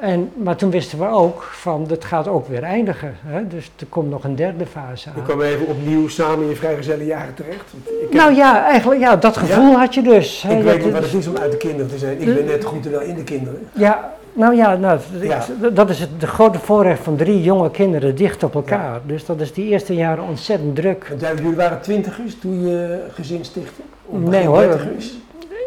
En, 0.00 0.30
maar 0.42 0.56
toen 0.56 0.70
wisten 0.70 0.98
we 0.98 1.06
ook 1.08 1.42
van, 1.42 1.84
dat 1.88 2.04
gaat 2.04 2.28
ook 2.28 2.48
weer 2.48 2.62
eindigen. 2.62 3.14
Hè? 3.26 3.46
Dus 3.48 3.70
er 3.78 3.86
komt 3.88 4.10
nog 4.10 4.24
een 4.24 4.34
derde 4.36 4.66
fase 4.66 5.08
Je 5.14 5.16
aan. 5.20 5.24
kwam 5.24 5.40
even 5.42 5.66
opnieuw 5.66 6.08
samen 6.08 6.42
in 6.42 6.48
je 6.48 6.56
vrijgezelle 6.56 7.04
jaren 7.06 7.34
terecht. 7.34 7.64
Want 7.72 7.88
ik 8.02 8.12
Nou 8.16 8.34
ja, 8.34 8.64
eigenlijk, 8.64 9.00
ja, 9.00 9.16
dat 9.16 9.36
gevoel 9.36 9.76
had 9.76 9.94
je 9.94 10.02
dus. 10.02 10.42
hè. 10.42 10.50
ik 10.52 10.56
Je 10.58 10.64
weet 10.64 10.84
niet 10.84 10.92
wat 10.92 11.02
het 11.02 11.14
is 11.14 11.26
om 11.26 11.36
uit 11.36 11.50
de 11.50 11.56
kinderen 11.56 11.88
te 11.90 11.98
zijn. 11.98 12.20
Ik 12.20 12.34
ben 12.34 12.44
net 12.44 12.64
goed 12.64 12.84
en 12.86 12.90
wel 12.90 13.00
in 13.00 13.14
de 13.14 13.24
kinderen. 13.24 13.68
Ja, 13.72 14.12
nou 14.32 14.54
ja, 14.56 14.76
nou, 14.76 14.98
Ja. 15.20 15.44
dat 15.72 15.90
is 15.90 16.00
het 16.00 16.08
de 16.18 16.26
grote 16.26 16.58
voorrecht 16.58 17.02
van 17.02 17.16
drie 17.16 17.42
jonge 17.42 17.70
kinderen 17.70 18.14
dicht 18.14 18.42
op 18.42 18.54
elkaar. 18.54 19.00
Dus 19.06 19.24
dat 19.26 19.40
is 19.40 19.52
die 19.52 19.68
eerste 19.68 19.94
jaren 19.94 20.24
ontzettend 20.24 20.76
druk. 20.76 21.06
Want 21.20 21.38
jullie 21.38 21.56
waren 21.56 21.80
twintigers 21.80 22.38
toen 22.40 22.66
je 22.68 22.98
gezin 23.12 23.44
stichtte? 23.44 23.80
Nee 24.08 24.46
hoor. 24.46 24.78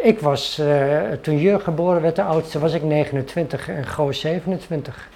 Ik 0.04 0.20
was, 0.20 0.60
eh, 0.60 1.02
toen 1.22 1.38
Jur 1.40 1.60
geboren 1.60 2.02
werd, 2.02 2.16
de 2.16 2.24
oudste, 2.24 2.60
was 2.60 2.74
ik 2.74 2.84
29 2.84 3.70
en 3.70 3.86
Goos 3.88 4.20
27. 4.20 5.10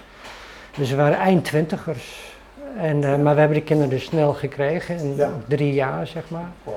Dus 0.76 0.90
we 0.90 0.96
waren 0.96 1.18
eind 1.18 1.44
twintigers. 1.44 2.32
En, 2.78 3.04
eh, 3.04 3.16
maar 3.18 3.34
we 3.34 3.40
hebben 3.40 3.56
die 3.58 3.66
kinderen 3.66 3.90
dus 3.90 4.04
snel 4.04 4.32
gekregen, 4.32 4.98
in 4.98 5.14
Ja. 5.16 5.30
drie 5.48 5.72
jaar 5.72 6.06
zeg 6.06 6.22
maar. 6.30 6.50
Wow. 6.64 6.74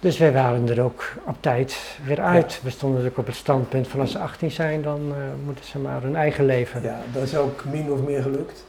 Dus 0.00 0.18
wij 0.18 0.32
waren 0.32 0.68
er 0.68 0.82
ook 0.82 1.04
op 1.26 1.36
tijd 1.40 1.76
weer 2.04 2.20
uit. 2.20 2.60
We 2.62 2.70
stonden 2.70 2.98
natuurlijk 2.98 3.18
op 3.18 3.26
het 3.26 3.36
standpunt 3.36 3.88
van 3.88 4.00
als 4.00 4.10
ze 4.12 4.18
18 4.18 4.50
zijn, 4.50 4.82
dan 4.82 5.00
eh, 5.10 5.16
moeten 5.44 5.64
ze 5.64 5.78
maar 5.78 6.02
hun 6.02 6.16
eigen 6.16 6.46
leven 6.46 6.82
Ja, 6.82 6.98
dat 7.12 7.22
is 7.22 7.36
ook 7.36 7.64
min 7.70 7.92
of 7.92 8.00
meer 8.02 8.22
gelukt. 8.22 8.64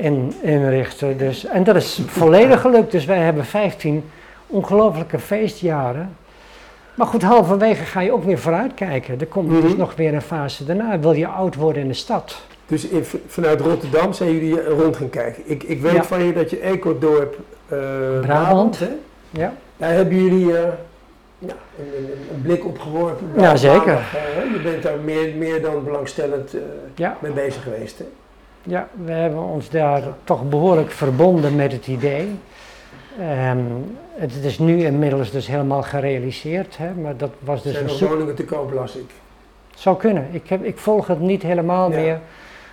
in, 0.00 0.34
inrichten. 0.42 1.16
Dus, 1.18 1.44
en 1.44 1.64
dat 1.64 1.76
is 1.76 2.00
volledig 2.06 2.60
gelukt. 2.60 2.90
Dus 2.90 3.04
wij 3.04 3.18
hebben 3.18 3.44
15 3.44 4.10
ongelofelijke 4.46 5.18
feestjaren 5.18 6.16
Maar 6.94 7.06
goed, 7.06 7.22
halverwege 7.22 7.84
ga 7.84 8.00
je 8.00 8.12
ook 8.12 8.24
weer 8.24 8.38
vooruitkijken. 8.38 9.20
Er 9.20 9.26
komt 9.26 9.50
dus 9.50 9.70
Mhm. 9.70 9.78
nog 9.78 9.94
weer 9.96 10.14
een 10.14 10.22
fase 10.22 10.64
daarna. 10.64 10.98
Wil 10.98 11.12
je 11.12 11.26
oud 11.26 11.54
worden 11.54 11.82
in 11.82 11.88
de 11.88 11.94
stad? 11.94 12.42
Dus 12.66 12.86
in, 12.88 13.04
vanuit 13.26 13.60
Rotterdam 13.60 14.12
zijn 14.12 14.32
jullie 14.32 14.60
eh, 14.60 14.78
rond 14.80 14.96
gaan 14.96 15.10
kijken. 15.10 15.42
Ik, 15.46 15.62
ik 15.62 15.80
weet 15.80 15.92
Ja. 15.92 16.04
van 16.04 16.24
je 16.24 16.32
dat 16.32 16.50
je 16.50 16.58
Ecodorp 16.58 17.38
eh 17.68 17.78
Brabant, 17.78 18.20
Brabant. 18.26 18.78
hè? 18.78 18.88
Ja. 19.30 19.52
Daar 19.76 19.92
hebben 19.92 20.22
jullie 20.22 20.56
eh, 20.58 20.68
ja, 21.38 21.52
een, 21.78 22.42
blik 22.42 22.64
op 22.64 22.78
geworpen. 22.78 23.26
Ja, 23.36 23.56
zeker. 23.56 23.98
Je 24.54 24.60
bent 24.62 24.82
daar 24.82 24.98
meer, 25.04 25.34
meer 25.36 25.62
dan 25.62 25.84
belangstellend 25.84 26.54
Ja. 26.94 27.16
mee 27.20 27.32
bezig 27.32 27.62
geweest. 27.62 27.98
Hè? 27.98 28.04
Ja, 28.62 28.88
we 29.04 29.12
hebben 29.12 29.42
ons 29.42 29.70
daar 29.70 30.02
toch 30.24 30.48
behoorlijk 30.48 30.90
verbonden 30.90 31.56
met 31.56 31.72
het 31.72 31.86
idee. 31.86 32.28
Ehm, 33.18 33.58
het 34.14 34.34
is 34.44 34.58
nu 34.58 34.84
inmiddels 34.84 35.30
dus 35.30 35.46
helemaal 35.46 35.82
gerealiseerd, 35.82 36.76
hè, 36.76 36.94
maar 36.94 37.16
dat 37.16 37.30
was 37.38 37.62
dus 37.62 37.72
zijn 37.72 37.84
een 37.84 37.90
zoek... 37.90 38.08
woningen 38.08 38.34
te 38.34 38.44
koop, 38.44 38.72
las 38.72 38.96
ik. 38.96 39.10
Zou 39.74 39.96
kunnen. 39.96 40.28
Ik, 40.30 40.48
heb, 40.48 40.64
ik 40.64 40.78
volg 40.78 41.06
het 41.06 41.20
niet 41.20 41.42
helemaal 41.42 41.90
Ja. 41.90 41.96
meer, 41.96 42.18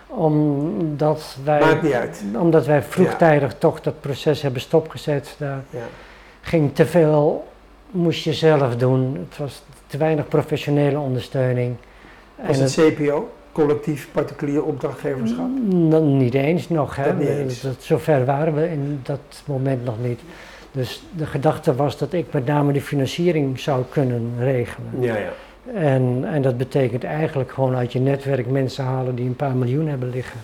omdat 0.08 1.38
wij, 1.44 1.60
Maakt 1.60 1.82
niet 1.82 1.94
uit. 1.94 2.24
omdat 2.40 2.66
wij 2.66 2.84
vroegtijdig 2.84 3.56
toch 3.58 3.82
dat 3.82 4.02
proces 4.02 4.42
hebben 4.42 4.62
stopgezet. 4.62 5.36
Daar 5.38 5.64
Ja. 5.70 5.80
ging 6.42 6.76
te 6.76 6.86
veel, 6.86 7.48
moest 7.92 8.24
je 8.24 8.34
zelf 8.34 8.76
doen. 8.76 9.26
Het 9.30 9.38
was 9.38 9.64
te 9.88 9.98
weinig 9.98 10.28
professionele 10.28 11.00
ondersteuning. 11.00 11.76
Was 12.36 12.58
En 12.58 12.64
het 12.64 12.96
CPO, 12.96 13.30
collectief 13.52 14.10
particulier 14.12 14.64
opdrachtgeverschap? 14.64 15.48
N- 15.74 16.18
niet 16.18 16.34
eens 16.34 16.70
nog, 16.70 16.96
hè. 16.96 17.04
Dat 17.04 17.18
niet 17.18 17.28
eens. 17.28 17.62
Dat, 17.62 17.76
zover 17.80 18.26
waren 18.26 18.56
we 18.56 18.70
in 18.70 19.00
dat 19.04 19.44
moment 19.46 19.86
nog 19.86 19.96
niet. 20.04 20.20
Dus 20.72 21.04
de 21.18 21.26
gedachte 21.26 21.76
was 21.76 21.98
dat 21.98 22.14
ik 22.14 22.26
met 22.34 22.46
name 22.46 22.74
de 22.74 22.82
financiering 22.82 23.60
zou 23.60 23.84
kunnen 23.90 24.32
regelen. 24.40 24.90
Ja, 25.00 25.16
ja. 25.18 25.30
En, 25.74 26.26
en 26.32 26.42
dat 26.42 26.58
betekent 26.58 27.04
eigenlijk 27.04 27.52
gewoon 27.52 27.76
uit 27.76 27.94
je 27.94 28.00
netwerk 28.00 28.48
mensen 28.48 28.84
halen 28.84 29.16
die 29.16 29.26
een 29.26 29.36
paar 29.36 29.56
miljoen 29.56 29.88
hebben 29.88 30.10
liggen. 30.10 30.40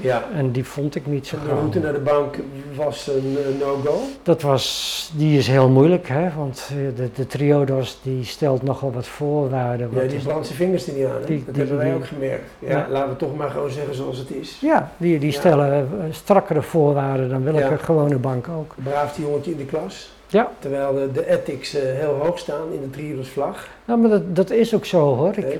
Ja. 0.00 0.24
En 0.34 0.50
die 0.50 0.64
vond 0.64 0.94
ik 0.94 1.06
niet 1.06 1.26
zo 1.26 1.36
De 1.44 1.48
route 1.54 1.78
naar 1.80 1.92
de 1.92 1.98
bank 1.98 2.36
was 2.76 3.06
een 3.06 3.36
eh, 3.38 3.60
no-go. 3.66 4.00
Dat 4.22 4.42
was, 4.42 5.10
die 5.16 5.38
is 5.38 5.46
heel 5.48 5.68
moeilijk, 5.68 6.08
hè, 6.08 6.28
want 6.36 6.68
eh, 6.70 6.76
de, 6.96 7.08
de 7.14 7.26
Triodos 7.26 7.98
die 8.02 8.24
stelt 8.24 8.62
nogal 8.62 8.92
wat 8.92 9.06
voorwaarden. 9.06 9.90
Ja, 9.94 10.00
die 10.08 10.18
brandt 10.18 10.46
zijn 10.46 10.58
vingers 10.58 10.86
er 10.86 10.94
niet 10.94 11.04
aan. 11.06 11.20
Hè? 11.20 11.26
Die- 11.26 11.42
dat 11.44 11.54
die- 11.54 11.62
hebben 11.62 11.76
wij 11.76 11.86
die- 11.90 11.96
ook 11.96 12.06
gemerkt. 12.06 12.50
Ja, 12.58 12.68
Ja. 12.70 12.86
Laten 12.90 13.08
we 13.10 13.16
toch 13.16 13.36
maar 13.36 13.50
gewoon 13.50 13.70
zeggen 13.70 13.94
zoals 13.94 14.18
het 14.18 14.30
is. 14.30 14.58
ja, 14.60 14.90
die, 14.96 15.18
die 15.18 15.32
stellen 15.32 15.72
eh, 15.72 16.04
strakkere 16.10 16.62
voorwaarden 16.62 17.28
dan 17.28 17.44
welke 17.44 17.78
gewone 17.78 18.16
bank 18.18 18.48
ook. 18.48 18.74
Braafste 18.82 19.20
jongetje 19.22 19.50
in 19.50 19.56
de 19.56 19.64
klas. 19.64 20.14
Ja. 20.28 20.50
Terwijl 20.58 20.94
de, 20.94 21.12
de 21.12 21.30
ethics 21.30 21.72
heel 21.72 22.18
hoog 22.22 22.38
staan 22.38 22.72
in 22.72 22.80
de 22.80 22.90
Triodos 22.90 23.28
vlag. 23.28 23.68
Nou, 23.84 24.00
maar 24.00 24.10
dat, 24.10 24.36
dat 24.36 24.50
is 24.50 24.74
ook 24.74 24.84
zo 24.84 25.14
hoor. 25.14 25.36
Ik, 25.36 25.58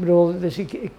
bedoel, 0.00 0.38
dus 0.40 0.58
ik, 0.58 0.72
ik, 0.72 0.90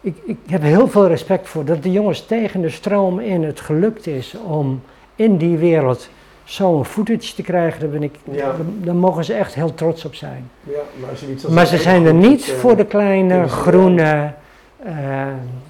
ik, 0.00 0.16
ik 0.24 0.36
heb 0.46 0.62
heel 0.62 0.88
veel 0.88 1.06
respect 1.08 1.48
voor 1.48 1.64
dat 1.64 1.82
de 1.82 1.92
jongens 1.92 2.26
tegen 2.26 2.60
de 2.60 2.70
stroom 2.70 3.20
in 3.20 3.42
het 3.42 3.60
gelukt 3.60 4.06
is 4.06 4.34
om 4.46 4.82
in 5.16 5.36
die 5.36 5.56
wereld 5.56 6.08
zo'n 6.44 6.84
footage 6.84 7.34
te 7.34 7.42
krijgen. 7.42 7.80
Daar 7.80 7.88
ben 7.88 8.02
ik, 8.02 8.14
Ja. 8.24 8.36
daar, 8.36 8.54
daar 8.82 8.94
mogen 8.94 9.24
ze 9.24 9.34
echt 9.34 9.54
heel 9.54 9.74
trots 9.74 10.04
op 10.04 10.14
zijn. 10.14 10.50
Ja, 10.62 10.80
maar 11.00 11.60
als 11.60 11.70
ze 11.70 11.76
zijn 11.76 12.06
er 12.06 12.14
niet 12.14 12.48
eh, 12.48 12.54
voor 12.54 12.76
de 12.76 12.84
kleine, 12.86 13.48
groene, 13.48 14.32
eh, 14.84 15.26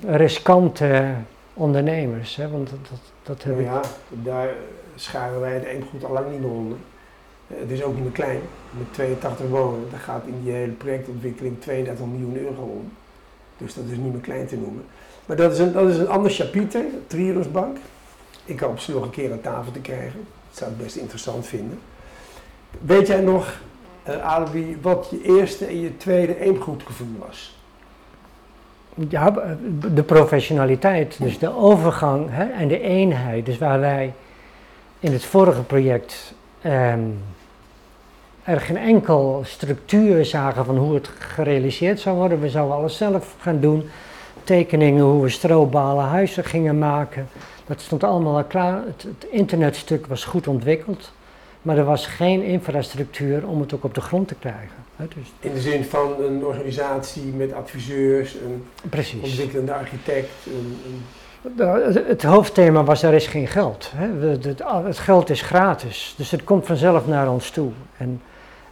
riskante 0.06 1.04
ondernemers. 1.54 2.36
Hè? 2.36 2.50
Want 2.50 2.70
dat, 2.70 2.78
dat, 2.90 2.98
dat 3.22 3.42
heb 3.42 3.52
Nou 3.58 3.66
ik. 3.66 3.72
ja, 3.72 3.80
daar 4.30 4.48
scharen 4.94 5.40
wij 5.40 5.52
het 5.52 5.64
eemgoed 5.64 6.04
al 6.04 6.12
lang 6.12 6.30
niet 6.30 6.40
meer 6.40 6.50
onder. 6.50 6.76
Eh, 7.48 7.56
het 7.60 7.70
is 7.70 7.82
ook 7.82 7.94
niet 7.94 8.02
meer 8.02 8.12
klein. 8.12 8.40
Met 8.78 8.86
82 8.92 9.48
woningen, 9.48 9.86
daar 9.90 10.00
gaat 10.00 10.22
in 10.26 10.40
die 10.42 10.52
hele 10.52 10.72
projectontwikkeling 10.72 11.60
32 11.60 12.06
miljoen 12.06 12.36
euro 12.36 12.62
om. 12.62 12.90
Dus 13.58 13.74
dat 13.74 13.84
is 13.90 13.96
niet 13.96 14.12
meer 14.12 14.20
klein 14.20 14.46
te 14.46 14.56
noemen. 14.56 14.84
Maar 15.26 15.36
dat 15.36 15.52
is 15.52 15.58
een, 15.58 15.72
dat 15.72 15.88
is 15.88 15.96
een 15.96 16.08
ander 16.08 16.30
chapiter, 16.30 16.84
Triodos 17.06 17.50
Bank. 17.50 17.76
Ik 18.44 18.60
hoop 18.60 18.78
ze 18.78 18.92
nog 18.92 19.02
een 19.02 19.10
keer 19.10 19.32
aan 19.32 19.40
tafel 19.40 19.72
te 19.72 19.80
krijgen. 19.80 20.26
Dat 20.48 20.58
zou 20.58 20.70
ik 20.70 20.78
best 20.78 20.96
interessant 20.96 21.46
vinden. 21.46 21.78
Weet 22.80 23.06
jij 23.06 23.20
nog, 23.20 23.60
eh 24.02 24.26
Alibi, 24.26 24.78
wat 24.80 25.08
je 25.10 25.22
eerste 25.22 25.66
en 25.66 25.80
je 25.80 25.96
tweede 25.96 26.40
eemgoedgevoel 26.40 27.16
was? 27.26 27.56
Ja, 29.08 29.56
de 29.94 30.02
professionaliteit, 30.02 31.18
dus 31.22 31.38
de 31.38 31.56
overgang 31.56 32.26
hè, 32.30 32.44
en 32.44 32.68
de 32.68 32.80
eenheid. 32.80 33.46
Dus 33.46 33.58
waar 33.58 33.80
wij 33.80 34.14
in 35.00 35.12
het 35.12 35.24
vorige 35.24 35.62
project 35.62 36.34
ehm, 36.60 37.00
er 38.48 38.60
geen 38.60 38.76
enkel 38.76 39.42
structuur 39.44 40.24
zagen 40.24 40.64
van 40.64 40.76
hoe 40.76 40.94
het 40.94 41.10
gerealiseerd 41.18 42.00
zou 42.00 42.16
worden. 42.16 42.40
We 42.40 42.48
zouden 42.48 42.76
alles 42.76 42.96
zelf 42.96 43.34
gaan 43.40 43.60
doen. 43.60 43.88
Tekeningen 44.44 45.04
hoe 45.04 45.22
we 45.22 45.28
strobalen 45.28 46.04
huizen 46.04 46.44
gingen 46.44 46.78
maken. 46.78 47.28
Dat 47.66 47.80
stond 47.80 48.04
allemaal 48.04 48.36
al 48.36 48.44
klaar. 48.44 48.82
Het, 48.86 49.02
het 49.02 49.30
internetstuk 49.30 50.06
was 50.06 50.24
goed 50.24 50.48
ontwikkeld. 50.48 51.12
Maar 51.62 51.76
er 51.78 51.84
was 51.84 52.06
geen 52.06 52.42
infrastructuur 52.42 53.48
om 53.48 53.60
het 53.60 53.74
ook 53.74 53.84
op 53.84 53.94
de 53.94 54.00
grond 54.00 54.28
te 54.28 54.34
krijgen. 54.34 54.86
Dus, 54.96 55.32
In 55.40 55.52
de 55.54 55.60
zin 55.60 55.84
van 55.84 56.14
een 56.22 56.44
organisatie 56.44 57.22
met 57.22 57.52
adviseurs, 57.52 58.34
een 58.34 58.64
precies. 58.90 59.22
ontwikkelende 59.22 59.72
architect, 59.74 60.28
een, 60.46 60.78
een 60.86 62.04
Het, 62.06 62.22
hoofdthema 62.22 62.84
was 62.84 63.02
er 63.02 63.14
is 63.14 63.26
geen 63.26 63.46
geld. 63.46 63.92
Hè. 63.96 64.28
Het 64.84 64.98
geld 64.98 65.30
is 65.30 65.42
gratis, 65.42 66.14
dus 66.16 66.30
het 66.30 66.44
komt 66.44 66.66
vanzelf 66.66 67.06
naar 67.06 67.30
ons 67.30 67.50
toe. 67.50 67.70
En, 67.96 68.20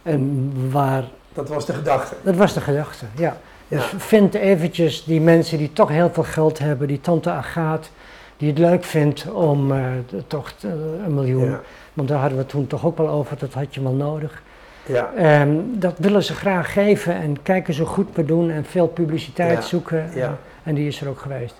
en 0.07 0.51
waar, 0.71 1.03
Dat 1.33 1.49
was 1.49 1.65
de 1.65 1.73
gedachte. 1.73 2.15
dat 2.21 2.35
was 2.35 2.53
de 2.53 2.61
gedachte, 2.61 3.05
ja. 3.15 3.37
Ja. 3.67 3.77
Dus 3.77 3.93
vind 3.97 4.33
eventjes 4.33 5.03
die 5.03 5.21
mensen 5.21 5.57
die 5.57 5.73
toch 5.73 5.89
heel 5.89 6.09
veel 6.13 6.23
geld 6.23 6.59
hebben, 6.59 6.87
die 6.87 7.01
tante 7.01 7.29
Agaat, 7.29 7.89
die 8.37 8.49
het 8.49 8.57
leuk 8.57 8.83
vindt 8.83 9.31
om 9.31 9.71
eh, 9.71 9.79
toch 10.27 10.53
eh, 10.61 10.69
een 11.05 11.13
miljoen, 11.13 11.49
Ja. 11.49 11.59
want 11.93 12.07
daar 12.07 12.19
hadden 12.19 12.37
we 12.37 12.45
toen 12.45 12.67
toch 12.67 12.85
ook 12.85 12.97
wel 12.97 13.09
over, 13.09 13.37
dat 13.37 13.53
had 13.53 13.75
je 13.75 13.81
wel 13.81 13.93
nodig. 13.93 14.41
Ja. 14.85 15.11
Ehm, 15.15 15.49
dat 15.71 15.93
willen 15.97 16.23
ze 16.23 16.33
graag 16.33 16.73
geven 16.73 17.15
en 17.15 17.41
kijken 17.43 17.73
zo 17.73 17.85
goed 17.85 18.07
we 18.13 18.25
doen 18.25 18.49
en 18.51 18.65
veel 18.65 18.87
publiciteit 18.87 19.57
Ja. 19.57 19.61
zoeken. 19.61 20.09
Ja. 20.15 20.37
En 20.63 20.75
die 20.75 20.87
is 20.87 21.01
er 21.01 21.07
ook 21.09 21.19
geweest. 21.19 21.55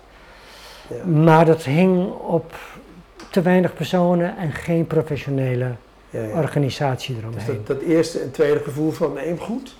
Ja. 0.90 1.06
Maar 1.06 1.46
dat 1.46 1.64
hing 1.64 2.12
op 2.12 2.54
te 3.32 3.42
weinig 3.42 3.74
personen 3.74 4.38
en 4.38 4.52
geen 4.52 4.88
professionele 4.88 5.72
Organisatie 6.34 7.16
Dus 7.16 7.24
eromheen. 7.24 7.46
dat, 7.66 7.68
dat 7.68 7.82
eerste 7.82 8.20
en 8.20 8.32
tweede 8.32 8.60
gevoel 8.60 8.92
van 8.92 9.18
eemgoed, 9.18 9.76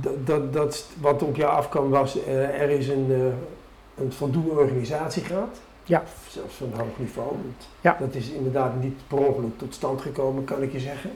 dat, 0.00 0.26
dat, 0.26 0.52
dat, 0.52 0.86
wat 1.00 1.22
op 1.22 1.36
jou 1.36 1.52
afkwam 1.52 1.90
was, 1.90 2.24
eh, 2.24 2.60
er 2.60 2.70
is 2.70 2.88
een, 2.88 3.06
eh, 3.10 4.02
een 4.04 4.12
voldoende 4.12 4.50
organisatiegraad. 4.50 5.56
Ja. 5.84 6.02
Zelfs 6.28 6.54
van 6.54 6.72
hoog 6.76 6.98
niveau. 6.98 7.28
Dat, 7.28 7.66
Ja. 7.80 7.96
dat 8.00 8.14
is 8.14 8.28
inderdaad 8.28 8.82
niet 8.82 8.98
per 9.08 9.18
ongeluk 9.18 9.58
tot 9.58 9.74
stand 9.74 10.00
gekomen, 10.00 10.44
kan 10.44 10.62
ik 10.62 10.72
je 10.72 10.80
zeggen. 10.80 11.10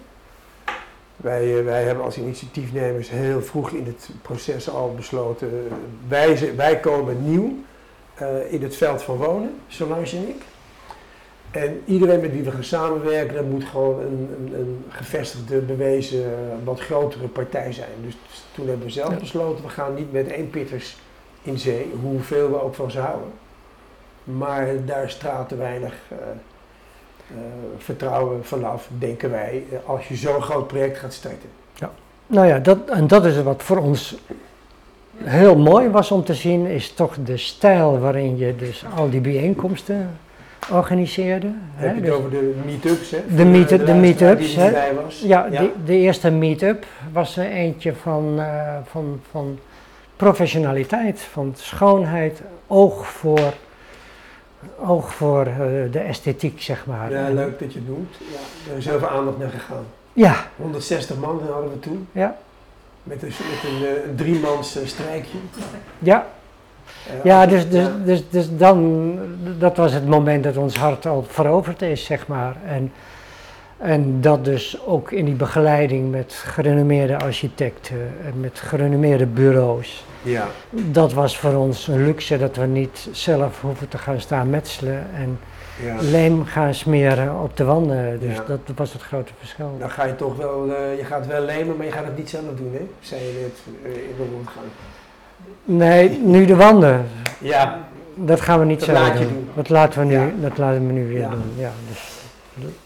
Wij, 1.17 1.59
eh, 1.59 1.65
wij 1.65 1.85
hebben 1.85 2.05
als 2.05 2.19
initiatiefnemers 2.19 3.11
heel 3.11 3.43
vroeg 3.43 3.71
in 3.71 3.85
het 3.87 4.09
proces 4.23 4.71
al 4.71 4.95
besloten, 4.97 5.69
wij, 6.09 6.53
wij 6.57 6.81
komen 6.81 7.31
nieuw 7.31 7.53
in 8.49 8.63
het 8.63 8.77
veld 8.77 9.03
van 9.03 9.17
wonen, 9.17 9.55
Solange 9.69 10.11
en 10.17 10.29
ik. 10.29 10.43
En 11.55 11.83
iedereen 11.85 12.21
met 12.21 12.33
wie 12.33 12.43
we 12.43 12.51
gaan 12.51 12.65
samenwerken, 12.65 13.35
dat 13.35 13.45
moet 13.45 13.65
gewoon 13.65 14.01
een, 14.01 14.29
een, 14.39 14.61
een 14.61 14.85
gevestigde, 14.89 15.59
bewezen, 15.59 16.25
wat 16.65 16.81
grotere 16.81 17.27
partij 17.29 17.73
zijn. 17.73 17.89
Dus 18.05 18.17
toen 18.55 18.69
hebben 18.69 18.87
we 18.87 18.93
zelf 18.93 19.11
Ja. 19.13 19.19
besloten, 19.19 19.65
we 19.65 19.71
gaan 19.71 19.95
niet 19.95 20.13
met 20.13 20.27
één 20.27 20.51
pitters 20.51 20.97
in 21.43 21.59
zee, 21.59 21.93
hoeveel 22.03 22.51
we 22.51 22.63
ook 22.63 22.75
van 22.75 22.91
ze 22.91 22.99
houden. 22.99 23.29
Maar 24.25 24.69
daar 24.85 25.11
straalt 25.11 25.49
te 25.49 25.57
weinig 25.57 25.95
eh, 26.09 26.17
eh, 26.19 27.37
vertrouwen 27.79 28.45
vanaf, 28.45 28.89
denken 28.99 29.31
wij, 29.31 29.65
als 29.87 30.09
je 30.09 30.15
zo'n 30.15 30.43
groot 30.43 30.67
project 30.67 30.99
gaat 30.99 31.13
starten. 31.13 31.49
Nou 32.27 32.47
ja, 32.47 32.59
dat, 32.59 32.79
en 32.91 33.07
dat 33.07 33.25
is 33.25 33.43
wat 33.43 33.63
voor 33.63 33.77
ons 33.77 34.17
heel 35.17 35.57
mooi 35.57 35.89
was 35.89 36.11
om 36.11 36.25
te 36.25 36.35
zien, 36.35 36.67
is 36.67 36.93
toch 36.93 37.17
de 37.25 37.37
stijl 37.37 37.99
waarin 37.99 38.37
je 38.37 38.57
dus 38.57 38.85
al 38.97 39.11
die 39.11 39.21
bijeenkomsten 39.21 40.19
organiseerde. 40.71 41.47
hè. 41.75 41.87
Heb 41.87 41.95
je 41.95 42.01
Dus- 42.01 42.11
het 42.11 42.19
over 42.19 42.31
de 42.31 42.55
meet-ups, 42.65 43.11
hè? 43.11 43.19
De 43.37 43.45
meet- 43.45 43.69
de 43.69 43.77
luisteraar 43.77 43.97
meet-ups, 44.01 44.55
die 44.55 44.63
er 44.63 44.73
hè? 44.73 45.27
ja, 45.27 45.49
De, 45.49 45.71
de 45.85 45.97
eerste 45.97 46.31
meet-up 46.31 46.87
was 47.13 47.37
er 47.37 47.51
eentje 47.51 47.95
van, 47.95 48.35
eh, 48.41 48.77
van, 48.91 49.21
van 49.31 49.59
professionaliteit, 50.17 51.21
van 51.21 51.53
schoonheid, 51.57 52.41
oog 52.67 53.07
voor, 53.07 53.53
oog 54.87 55.15
voor 55.15 55.47
eh, 55.47 55.57
de 55.91 55.99
esthetiek, 56.07 56.63
zeg 56.63 56.87
maar. 56.87 57.11
Ja, 57.13 57.29
leuk 57.29 57.59
dat 57.59 57.73
je 57.73 57.79
het 57.79 57.89
noemt. 57.89 58.15
Ja, 58.19 58.73
er 58.73 58.79
is 58.79 58.85
heel 58.87 58.99
veel 58.99 59.09
aandacht 59.09 59.39
naar 59.39 59.51
gegaan. 59.51 59.85
Ja, 60.13 60.35
160 60.57 61.17
man 61.17 61.41
hadden 61.53 61.71
we 61.71 61.79
toen. 61.81 62.09
Ja. 62.13 62.37
Met 63.03 63.23
een, 63.23 63.29
met 63.29 63.71
een, 63.71 63.87
eh, 63.87 64.09
een 64.09 64.17
driemans 64.17 64.79
strijkje. 64.85 65.39
ja, 65.99 66.27
ja, 67.25 67.47
dus, 67.47 67.69
dus, 67.69 67.89
dus, 68.05 68.23
dus 68.31 68.57
dan, 68.57 69.19
dat 69.59 69.77
was 69.77 69.93
het 69.93 70.07
moment 70.09 70.45
dat 70.45 70.57
ons 70.57 70.77
hart 70.77 71.07
al 71.07 71.25
veroverd 71.29 71.83
is, 71.83 72.05
zeg 72.05 72.27
maar. 72.27 72.57
En 72.67 72.93
En 73.79 74.21
dat 74.21 74.45
dus 74.45 74.79
ook 74.87 75.11
in 75.13 75.25
die 75.25 75.35
begeleiding 75.35 76.11
met 76.11 76.33
gerenommeerde 76.33 77.19
architecten 77.19 78.13
en 78.25 78.41
met 78.41 78.59
gerenommeerde 78.61 79.27
bureaus. 79.27 80.05
Ja. 80.23 80.47
Dat 80.71 81.13
was 81.13 81.39
voor 81.39 81.55
ons 81.55 81.89
een 81.89 82.05
luxe 82.05 82.39
dat 82.39 82.57
we 82.57 82.67
niet 82.67 83.09
zelf 83.13 83.61
hoeven 83.61 83.89
te 83.89 83.99
gaan 83.99 84.21
staan 84.21 84.51
metselen 84.51 85.07
en 85.15 85.39
ja. 85.83 85.97
leem 86.01 86.45
gaan 86.45 86.75
smeren 86.75 87.41
op 87.43 87.57
de 87.57 87.65
wanden. 87.65 88.21
Dus 88.21 88.37
Ja. 88.37 88.45
dat 88.47 88.61
was 88.77 88.93
het 88.93 89.03
grote 89.03 89.33
verschil. 89.39 89.77
Dan 89.79 89.91
ga 89.91 90.05
je 90.05 90.17
toch 90.17 90.37
wel, 90.37 90.75
eh, 90.75 90.99
je 90.99 91.05
gaat 91.05 91.27
wel 91.27 91.43
lemen, 91.43 91.77
maar 91.77 91.87
je 91.87 91.93
gaat 91.93 92.05
het 92.05 92.17
niet 92.17 92.31
zelf 92.31 92.45
doen, 92.57 92.73
hè? 92.73 92.89
Zei 93.01 93.21
je 93.21 93.33
net 93.43 93.93
eh, 93.93 94.01
in 94.09 94.15
de 94.17 94.25
rondgang. 94.33 94.67
Nee, 95.65 96.11
nu 96.11 96.45
de 96.45 96.57
wanden. 96.57 97.07
Ja. 97.39 97.79
Dat 98.15 98.41
gaan 98.41 98.59
we 98.59 98.65
niet 98.65 98.79
Dat 98.81 98.89
zelf 98.89 98.99
laat 99.09 99.19
je 99.19 99.25
doen. 99.25 99.33
doen. 99.33 99.49
Dat 99.55 99.69
laten 99.69 100.01
we 100.01 100.07
nu, 100.07 100.15
Ja. 100.19 100.31
dat 100.41 100.59
laten 100.59 100.87
we 100.87 100.93
nu 100.93 101.09
weer 101.09 101.19
Ja. 101.21 101.29
doen. 101.29 101.53
Ja, 101.57 101.71
dus 101.89 102.23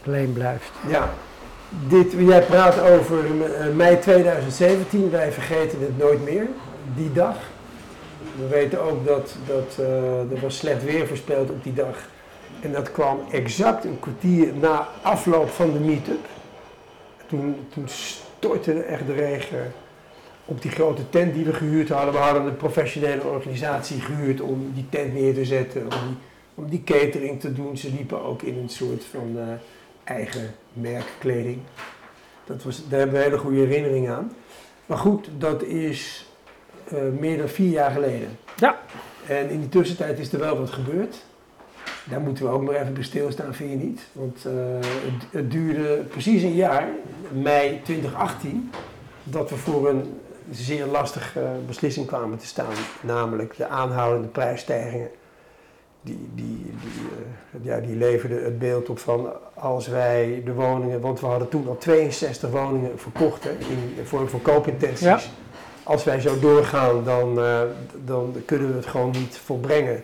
leem 0.03 0.33
blijft. 0.33 0.71
Ja. 0.87 1.09
Dit, 1.87 2.11
jij 2.17 2.41
praat 2.41 2.79
over 2.81 3.17
eh, 3.59 3.75
mei 3.75 3.99
2017, 3.99 5.09
wij 5.11 5.31
vergeten 5.31 5.79
het 5.81 5.97
nooit 5.97 6.23
meer, 6.25 6.47
die 6.95 7.11
dag. 7.13 7.35
We 8.35 8.47
weten 8.47 8.81
ook 8.81 9.05
dat, 9.07 9.35
dat 9.47 9.85
eh, 9.85 10.31
er 10.35 10.39
was 10.41 10.57
slecht 10.57 10.83
weer 10.83 11.07
voorspeld 11.07 11.49
op 11.49 11.63
die 11.63 11.73
dag. 11.73 11.95
En 12.61 12.71
dat 12.71 12.91
kwam 12.91 13.19
exact 13.31 13.83
een 13.85 13.97
kwartier 13.99 14.47
na 14.59 14.87
afloop 15.01 15.49
van 15.49 15.73
de 15.73 15.79
meet-up. 15.79 16.25
Toen, 17.27 17.55
toen 17.73 17.83
stortte 17.87 18.73
echt 18.81 19.07
de 19.07 19.13
regen 19.13 19.71
op 20.49 20.61
die 20.61 20.71
grote 20.71 21.09
tent 21.09 21.33
die 21.33 21.45
we 21.45 21.53
gehuurd 21.53 21.89
hadden. 21.89 22.13
We 22.13 22.19
hadden 22.19 22.45
een 22.45 22.57
professionele 22.57 23.23
organisatie 23.23 24.01
gehuurd 24.01 24.41
om 24.41 24.71
die 24.73 24.85
tent 24.89 25.13
neer 25.13 25.33
te 25.33 25.45
zetten, 25.45 25.81
om 25.81 25.89
die, 25.89 26.17
om 26.55 26.69
die 26.69 26.83
catering 26.83 27.39
te 27.39 27.53
doen. 27.53 27.77
Ze 27.77 27.89
liepen 27.89 28.23
ook 28.23 28.41
in 28.41 28.57
een 28.57 28.69
soort 28.69 29.05
van 29.05 29.35
eh, 29.37 29.43
eigen 30.03 30.55
merkkleding. 30.73 31.57
Dat 32.45 32.63
was, 32.63 32.81
daar 32.89 32.99
hebben 32.99 33.17
we 33.17 33.23
hele 33.23 33.37
goede 33.37 33.57
herinneringen 33.57 34.15
aan. 34.15 34.31
Maar 34.85 34.97
goed, 34.97 35.29
dat 35.37 35.63
is 35.63 36.25
eh, 36.87 36.97
meer 37.19 37.37
dan 37.37 37.49
vier 37.49 37.71
jaar 37.71 37.91
geleden. 37.91 38.37
Ja. 38.55 38.79
En 39.27 39.49
in 39.49 39.59
die 39.59 39.69
tussentijd 39.69 40.19
is 40.19 40.33
er 40.33 40.39
wel 40.39 40.59
wat 40.59 40.69
gebeurd. 40.69 41.25
Daar 42.03 42.21
moeten 42.21 42.45
we 42.45 42.51
ook 42.51 42.63
maar 42.63 42.75
even 42.75 42.93
bij 42.93 43.03
stilstaan, 43.03 43.53
vind 43.53 43.69
je 43.69 43.75
niet? 43.75 44.01
Want 44.11 44.45
eh, 44.45 44.53
het, 44.81 45.23
het 45.31 45.51
duurde 45.51 45.95
precies 46.09 46.43
een 46.43 46.55
jaar, 46.55 46.87
mei 47.31 47.81
2018, 47.83 48.71
dat 49.23 49.49
we 49.49 49.55
voor 49.55 49.89
een 49.89 50.19
zeer 50.51 50.85
lastige 50.85 51.41
beslissing 51.67 52.07
kwamen 52.07 52.37
te 52.37 52.45
staan. 52.45 52.73
Namelijk 53.01 53.57
de 53.57 53.67
aanhoudende 53.67 54.27
prijsstijgingen. 54.27 55.09
Die, 56.01 56.29
die, 56.35 56.73
die, 56.81 57.07
eh, 57.61 57.65
ja, 57.65 57.79
die 57.79 57.95
leverden 57.95 58.43
het 58.43 58.59
beeld 58.59 58.89
op 58.89 58.99
van 58.99 59.29
als 59.53 59.87
wij 59.87 60.41
de 60.45 60.53
woningen, 60.53 61.01
want 61.01 61.19
we 61.19 61.25
hadden 61.25 61.49
toen 61.49 61.67
al 61.67 61.77
62 61.77 62.49
woningen 62.49 62.99
verkocht 62.99 63.43
hè, 63.43 63.51
in 63.51 64.05
vorm 64.05 64.27
van 64.27 64.41
koopintenties. 64.41 64.99
Ja. 65.05 65.19
Als 65.83 66.03
wij 66.03 66.19
zo 66.19 66.39
doorgaan, 66.39 67.03
dan, 67.03 67.39
eh, 67.39 67.61
dan 68.05 68.35
kunnen 68.45 68.69
we 68.69 68.75
het 68.75 68.85
gewoon 68.85 69.11
niet 69.11 69.37
volbrengen. 69.37 70.03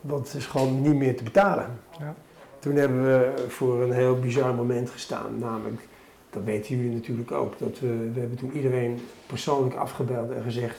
Want 0.00 0.26
het 0.26 0.36
is 0.36 0.46
gewoon 0.46 0.82
niet 0.82 0.94
meer 0.94 1.16
te 1.16 1.22
betalen. 1.22 1.66
Ja. 1.98 2.14
Toen 2.58 2.76
hebben 2.76 3.02
we 3.02 3.44
voor 3.48 3.82
een 3.82 3.92
heel 3.92 4.18
bizar 4.18 4.54
moment 4.54 4.90
gestaan. 4.90 5.38
Namelijk, 5.38 5.80
dat 6.30 6.42
weten 6.44 6.76
jullie 6.76 6.92
natuurlijk 6.94 7.32
ook. 7.32 7.58
Dat 7.58 7.78
we, 7.78 8.10
we 8.14 8.20
hebben 8.20 8.38
toen 8.38 8.52
iedereen 8.52 9.00
persoonlijk 9.26 9.74
afgebeld 9.74 10.30
en 10.30 10.42
gezegd. 10.42 10.76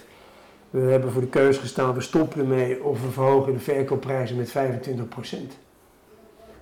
We 0.70 0.80
hebben 0.80 1.12
voor 1.12 1.22
de 1.22 1.28
keuze 1.28 1.60
gestaan, 1.60 1.94
we 1.94 2.02
stoppen 2.02 2.40
ermee 2.42 2.84
of 2.84 3.02
we 3.02 3.12
verhogen 3.12 3.54
de 3.54 3.60
verkoopprijzen 3.60 4.38
met 4.38 4.50
25%. 4.50 4.54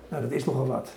Nou, 0.08 0.22
dat 0.22 0.30
is 0.30 0.44
nogal 0.44 0.66
wat. 0.66 0.92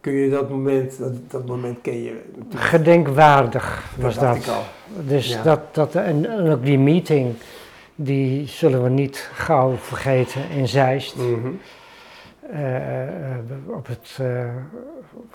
Kun 0.00 0.12
je 0.12 0.30
dat 0.30 0.50
moment, 0.50 0.98
dat, 0.98 1.12
dat 1.30 1.46
moment 1.46 1.78
ken 1.82 2.02
je. 2.02 2.20
Gedenkwaardig 2.54 3.94
was 3.98 4.18
dat. 4.18 4.36
ik 4.36 4.46
al. 4.46 4.62
Dus 5.06 5.28
Ja. 5.28 5.42
dat, 5.42 5.60
dat, 5.72 5.94
en, 5.94 6.50
ook 6.50 6.64
die 6.64 6.78
meeting, 6.78 7.34
die 7.94 8.46
zullen 8.46 8.82
we 8.82 8.88
niet 8.88 9.30
gauw 9.32 9.76
vergeten 9.76 10.50
in 10.50 10.68
Zeist. 10.68 11.16
Eh, 11.16 11.22
eh, 12.52 13.76
op 13.76 13.86
het 13.86 14.18
eh, 14.20 14.44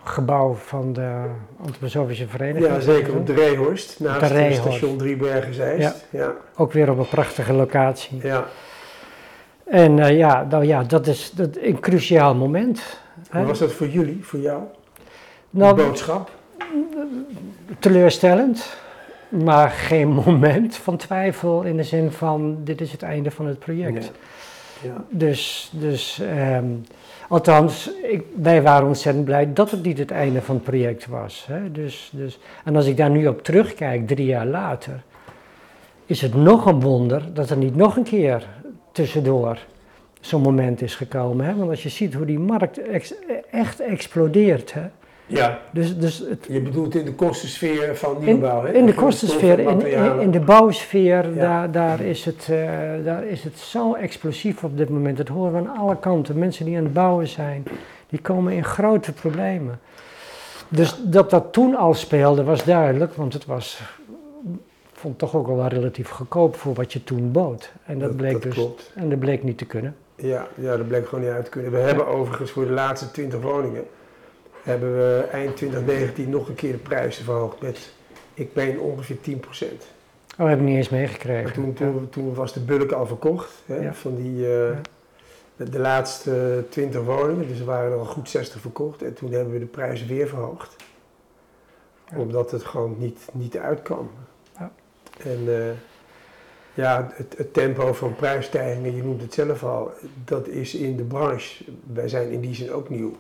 gebouw 0.04 0.54
van 0.54 0.94
de 0.94 1.26
Antroposofische 1.66 2.28
Vereniging. 2.28 2.74
Ja, 2.74 2.80
zeker 2.80 3.16
op 3.16 3.28
de 3.28 3.34
Reehorst, 3.34 4.00
naast 4.00 4.20
de 4.20 4.28
de 4.28 4.34
Reehorst. 4.34 4.62
station 4.62 4.98
Driebergen 4.98 5.54
Zeist. 5.54 6.06
Ja. 6.10 6.20
Ja. 6.20 6.34
Ook 6.56 6.72
weer 6.72 6.92
op 6.92 6.98
een 6.98 7.08
prachtige 7.08 7.54
locatie. 7.54 8.20
Ja. 8.22 8.46
En 9.64 10.00
eh, 10.00 10.18
ja, 10.18 10.48
nou 10.50 10.66
ja, 10.66 10.84
dat 10.84 11.08
is 11.08 11.32
dat, 11.32 11.58
een 11.62 11.80
cruciaal 11.80 12.36
moment. 12.36 13.00
Hoe 13.32 13.46
was 13.46 13.60
dat 13.60 13.72
voor 13.72 13.88
jullie, 13.88 14.20
voor 14.26 14.40
jou? 14.40 14.62
Nou, 15.50 15.76
Die 15.76 15.86
boodschap? 15.86 16.32
teleurstellend, 17.80 18.76
maar 19.30 19.70
geen 19.70 20.08
moment 20.26 20.76
van 20.76 20.98
twijfel 20.98 21.64
in 21.64 21.78
de 21.78 21.84
zin 21.84 22.12
van 22.12 22.58
dit 22.64 22.82
is 22.82 22.92
het 22.92 23.02
einde 23.02 23.32
van 23.32 23.48
het 23.48 23.60
project. 23.60 24.12
Ja. 24.82 25.06
Dus, 25.10 25.72
dus 25.74 26.20
ehm, 26.20 26.66
althans, 27.30 27.92
ik, 28.04 28.24
wij 28.36 28.62
waren 28.62 28.88
ontzettend 28.88 29.26
blij 29.26 29.54
dat 29.54 29.72
het 29.72 29.84
niet 29.84 29.98
het 29.98 30.12
einde 30.12 30.42
van 30.42 30.56
het 30.56 30.64
project 30.64 31.08
was. 31.08 31.46
Hè? 31.48 31.72
Dus, 31.72 32.10
dus, 32.14 32.40
en 32.64 32.76
als 32.76 32.86
ik 32.86 32.98
daar 32.98 33.10
nu 33.10 33.28
op 33.28 33.44
terugkijk, 33.44 34.08
drie 34.08 34.26
jaar 34.26 34.46
later, 34.46 35.04
is 36.06 36.22
het 36.22 36.36
nog 36.36 36.66
een 36.66 36.80
wonder 36.80 37.34
dat 37.34 37.50
er 37.50 37.58
niet 37.58 37.76
nog 37.76 37.98
een 37.98 38.04
keer 38.04 38.48
tussendoor 38.92 39.58
zo'n 40.20 40.42
moment 40.42 40.82
is 40.82 40.96
gekomen. 40.96 41.46
Hè? 41.46 41.56
Want 41.56 41.70
als 41.70 41.84
je 41.84 41.90
ziet 41.90 42.14
hoe 42.14 42.26
die 42.26 42.40
markt 42.40 42.82
echt 43.52 43.80
explodeert. 43.80 44.74
Hè? 44.74 44.84
Ja. 45.36 45.60
Dus, 45.72 45.98
dus 45.98 46.18
het, 46.30 46.46
Je 46.50 46.62
bedoelt 46.62 46.96
in 46.96 47.06
de 47.06 47.14
kostensfeer 47.14 47.96
van 47.98 48.16
nieuwbouw, 48.20 48.64
hè? 48.64 48.72
in 48.74 48.86
de 48.86 48.94
kostensfeer, 48.94 49.60
in, 49.60 49.86
in, 50.20 50.32
de 50.32 50.40
bouwsfeer, 50.40 51.34
Ja. 51.34 51.40
daar, 51.42 51.72
daar, 51.72 52.02
is 52.02 52.26
het, 52.26 52.48
eh, 52.50 52.58
daar 53.04 53.26
is 53.26 53.44
het 53.44 53.58
zo 53.58 53.94
explosief 53.94 54.64
op 54.64 54.78
dit 54.78 54.90
moment. 54.90 55.18
Dat 55.18 55.28
horen 55.28 55.52
we 55.52 55.58
aan 55.70 55.78
alle 55.78 55.98
kanten. 56.00 56.38
Mensen 56.40 56.66
die 56.66 56.78
aan 56.78 56.84
het 56.84 56.94
bouwen 56.94 57.28
zijn, 57.28 57.64
die 58.10 58.20
komen 58.20 58.54
in 58.54 58.64
grote 58.64 59.12
problemen. 59.14 59.80
Dus 60.68 60.96
dat 61.04 61.30
dat 61.30 61.46
toen 61.54 61.76
al 61.76 61.94
speelde 61.94 62.44
was 62.44 62.64
duidelijk, 62.64 63.14
want 63.14 63.34
het 63.34 63.46
was, 63.46 63.82
vond 64.94 65.18
toch 65.20 65.36
ook 65.36 65.48
wel 65.48 65.68
relatief 65.68 66.10
goedkoop 66.10 66.56
voor 66.56 66.74
wat 66.74 66.94
je 66.94 67.04
toen 67.04 67.32
bood. 67.32 67.72
En 67.86 68.00
dat, 68.00 68.08
Dat- 68.08 68.18
bleek 68.18 68.32
dat 68.34 68.42
dus, 68.42 68.54
klopt. 68.54 68.92
en 68.96 69.10
dat 69.10 69.20
bleek 69.20 69.44
niet 69.44 69.58
te 69.58 69.66
kunnen. 69.66 69.96
Ja, 70.16 70.48
ja, 70.56 70.78
dat 70.78 70.88
bleek 70.88 71.08
gewoon 71.08 71.24
niet 71.24 71.34
uit 71.34 71.44
te 71.46 71.52
kunnen. 71.52 71.72
We 71.72 71.78
hebben 71.78 72.08
overigens 72.08 72.52
voor 72.52 72.66
de 72.66 72.72
laatste 72.72 73.12
20 73.12 73.42
woningen, 73.42 73.84
hebben 74.64 74.94
we 74.96 75.28
eind 75.32 75.56
2019 75.58 76.30
nog 76.30 76.48
een 76.48 76.56
keer 76.56 76.72
de 76.72 76.78
prijzen 76.78 77.24
verhoogd 77.24 77.62
met, 77.62 77.94
ik 78.34 78.50
meen 78.54 78.80
ongeveer 78.80 79.16
10%. 79.16 79.30
Oh, 80.40 80.48
heb 80.48 80.58
ik 80.60 80.66
niet 80.66 80.76
eens 80.76 80.90
Maar 80.90 81.00
meegekregen. 81.00 81.54
toen, 81.54 81.74
toen, 81.74 82.10
toen 82.10 82.34
was 82.34 82.54
de 82.54 82.60
bulk 82.60 82.92
al 82.92 83.06
verkocht, 83.08 83.52
hè, 83.66 83.76
Ja. 83.76 83.94
van 83.94 84.16
die, 84.16 84.54
eh, 84.56 84.78
de, 85.56 85.70
de 85.70 85.80
laatste 85.80 86.64
20 86.70 87.02
woningen, 87.04 87.48
dus 87.48 87.60
er 87.60 87.66
waren 87.66 87.92
er 87.92 87.98
al 87.98 88.06
goed 88.06 88.30
60 88.30 88.62
verkocht. 88.62 89.02
En 89.02 89.14
toen 89.14 89.32
hebben 89.32 89.54
we 89.54 89.60
de 89.60 89.66
prijzen 89.66 90.08
weer 90.08 90.28
verhoogd. 90.28 90.76
Ja. 92.12 92.18
Omdat 92.18 92.52
het 92.52 92.64
gewoon 92.64 92.96
niet, 92.98 93.20
niet 93.32 93.58
uitkwam. 93.58 94.10
Ja. 94.58 94.72
En 95.24 95.40
eh, 95.48 95.72
ja, 96.74 97.12
het, 97.14 97.34
het 97.38 97.54
tempo 97.54 97.94
van 97.94 98.16
prijsstijgingen, 98.16 98.96
je 98.96 99.04
noemt 99.04 99.22
het 99.22 99.34
zelf 99.34 99.64
al, 99.64 99.92
dat 100.26 100.48
is 100.48 100.76
in 100.76 100.96
de 100.98 101.04
branche, 101.04 101.64
wij 101.94 102.08
zijn 102.08 102.32
in 102.32 102.42
die 102.42 102.56
zin 102.56 102.72
ook 102.72 102.90
nieuw, 102.90 103.16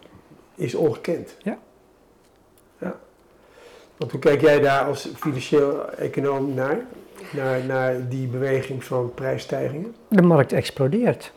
is 0.55 0.75
ongekend. 0.75 1.35
Ja. 1.41 1.57
ja. 2.77 2.95
Want 3.97 4.11
hoe 4.11 4.19
kijk 4.19 4.41
jij 4.41 4.59
daar 4.59 4.85
als 4.85 5.09
financieel 5.15 5.89
econoom 5.89 6.53
naar? 6.53 6.77
Naar, 7.31 7.65
naar 7.65 8.09
die 8.09 8.27
beweging 8.27 8.83
van 8.83 9.11
prijsstijgingen? 9.13 9.95
De 10.07 10.21
markt 10.21 10.51
explodeert. 10.51 11.31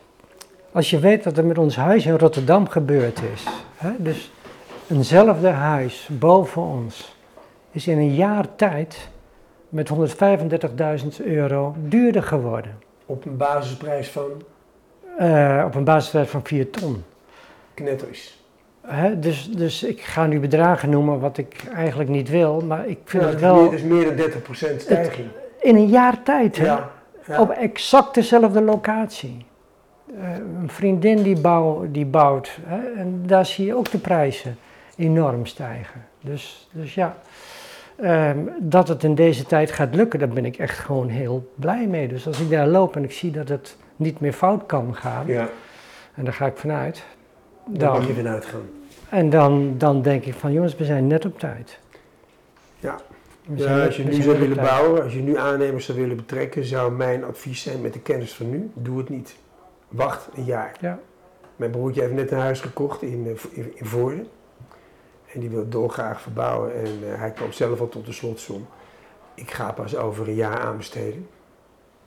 Als 0.71 0.89
je 0.89 0.99
weet 0.99 1.23
wat 1.23 1.37
er 1.37 1.45
met 1.45 1.57
ons 1.57 1.75
huis 1.75 2.05
in 2.05 2.17
Rotterdam 2.17 2.67
gebeurd 2.69 3.19
is. 3.33 3.43
Hè, 3.75 3.91
dus 3.97 4.31
eenzelfde 4.89 5.47
huis 5.47 6.09
boven 6.11 6.61
ons 6.61 7.15
is 7.71 7.87
in 7.87 7.97
een 7.97 8.15
jaar 8.15 8.55
tijd 8.55 9.09
met 9.69 9.89
135.000 11.19 11.25
euro 11.25 11.75
duurder 11.77 12.23
geworden. 12.23 12.79
Op 13.05 13.25
een 13.25 13.37
basisprijs 13.37 14.09
van 14.09 14.43
Eh, 15.17 15.63
op 15.65 15.75
een 15.75 15.83
basisprijs 15.83 16.29
van 16.29 16.41
4 16.43 16.69
ton. 16.69 17.03
knetto's. 17.73 18.43
Hè, 18.87 19.19
dus, 19.19 19.49
dus 19.51 19.83
ik 19.83 20.01
ga 20.01 20.25
nu 20.25 20.39
bedragen 20.39 20.89
noemen 20.89 21.19
wat 21.19 21.37
ik 21.37 21.63
eigenlijk 21.75 22.09
niet 22.09 22.29
wil, 22.29 22.61
maar 22.61 22.87
ik 22.87 22.97
vind 23.05 23.23
Ja, 23.23 23.29
het 23.29 23.39
wel 23.39 23.71
is 23.71 23.81
meer 23.81 24.15
dan 24.15 24.15
30% 24.15 24.81
stijging. 24.81 25.27
in 25.61 25.75
een 25.75 25.87
jaar 25.87 26.23
tijd. 26.23 26.57
Hè, 26.57 26.65
Ja, 26.65 26.89
ja. 27.27 27.41
Op 27.41 27.49
exact 27.49 28.13
dezelfde 28.13 28.61
locatie. 28.61 29.45
Eh, 30.21 30.29
een 30.61 30.69
vriendin 30.69 31.21
die, 31.21 31.39
bouw, 31.39 31.85
die 31.91 32.05
bouwt, 32.05 32.57
hè, 32.65 32.99
en 32.99 33.23
daar 33.25 33.45
zie 33.45 33.65
je 33.65 33.75
ook 33.75 33.91
de 33.91 33.97
prijzen 33.97 34.57
enorm 34.95 35.45
stijgen. 35.45 36.05
Dus, 36.21 36.67
dus 36.71 36.93
ja, 36.93 37.17
ehm, 38.01 38.37
dat 38.59 38.87
het 38.87 39.03
in 39.03 39.15
deze 39.15 39.45
tijd 39.45 39.71
gaat 39.71 39.95
lukken, 39.95 40.19
daar 40.19 40.27
ben 40.27 40.45
ik 40.45 40.57
echt 40.57 40.77
gewoon 40.79 41.09
heel 41.09 41.51
blij 41.55 41.87
mee. 41.87 42.07
Dus 42.07 42.27
als 42.27 42.39
ik 42.39 42.49
daar 42.49 42.67
loop 42.67 42.95
en 42.95 43.03
ik 43.03 43.11
zie 43.11 43.31
dat 43.31 43.49
het 43.49 43.77
niet 43.95 44.19
meer 44.19 44.33
fout 44.33 44.65
kan 44.65 44.95
gaan, 44.95 45.23
ja, 45.27 45.47
en 46.15 46.23
daar 46.23 46.33
ga 46.33 46.45
ik 46.45 46.57
vanuit, 46.57 47.03
daar 47.69 47.79
dan, 47.79 47.97
mag 47.97 48.07
je 48.07 48.13
vanuit 48.13 48.45
gaan. 48.45 48.69
En 49.09 49.29
dan, 49.29 49.75
dan 49.77 50.01
denk 50.01 50.25
ik 50.25 50.33
van 50.33 50.53
jongens, 50.53 50.75
we 50.75 50.85
zijn 50.85 51.07
net 51.07 51.25
op 51.25 51.39
tijd. 51.39 51.79
Ja. 52.79 52.99
Ja, 53.55 53.85
als 53.85 53.97
je 53.97 54.03
nu 54.03 54.21
zou 54.21 54.39
willen 54.39 54.55
tijd. 54.55 54.67
bouwen, 54.67 55.03
als 55.03 55.13
je 55.13 55.19
nu 55.19 55.37
aannemers 55.37 55.85
zou 55.85 55.97
willen 55.97 56.15
betrekken, 56.15 56.65
zou 56.65 56.91
mijn 56.91 57.23
advies 57.23 57.61
zijn 57.61 57.81
met 57.81 57.93
de 57.93 57.99
kennis 57.99 58.33
van 58.33 58.49
nu, 58.49 58.71
doe 58.73 58.97
het 58.97 59.09
niet. 59.09 59.35
Wacht 59.87 60.29
een 60.35 60.43
jaar. 60.43 60.75
Ja. 60.79 60.99
Mijn 61.55 61.71
broertje 61.71 62.01
heeft 62.01 62.13
net 62.13 62.31
een 62.31 62.37
huis 62.37 62.61
gekocht 62.61 63.01
in, 63.01 63.25
eh, 63.27 63.57
in, 63.57 63.71
in 63.75 63.85
Voorden. 63.85 64.27
En 65.33 65.39
die 65.39 65.49
wil 65.49 65.69
dolgraag 65.69 66.21
verbouwen 66.21 66.75
en 66.75 66.85
eh, 66.85 67.19
hij 67.19 67.31
kwam 67.31 67.51
zelf 67.51 67.79
al 67.79 67.89
tot 67.89 68.05
de 68.05 68.11
slotsom. 68.11 68.67
Ik 69.33 69.51
ga 69.51 69.71
pas 69.71 69.95
over 69.95 70.27
een 70.27 70.35
jaar 70.35 70.59
aanbesteden. 70.59 71.27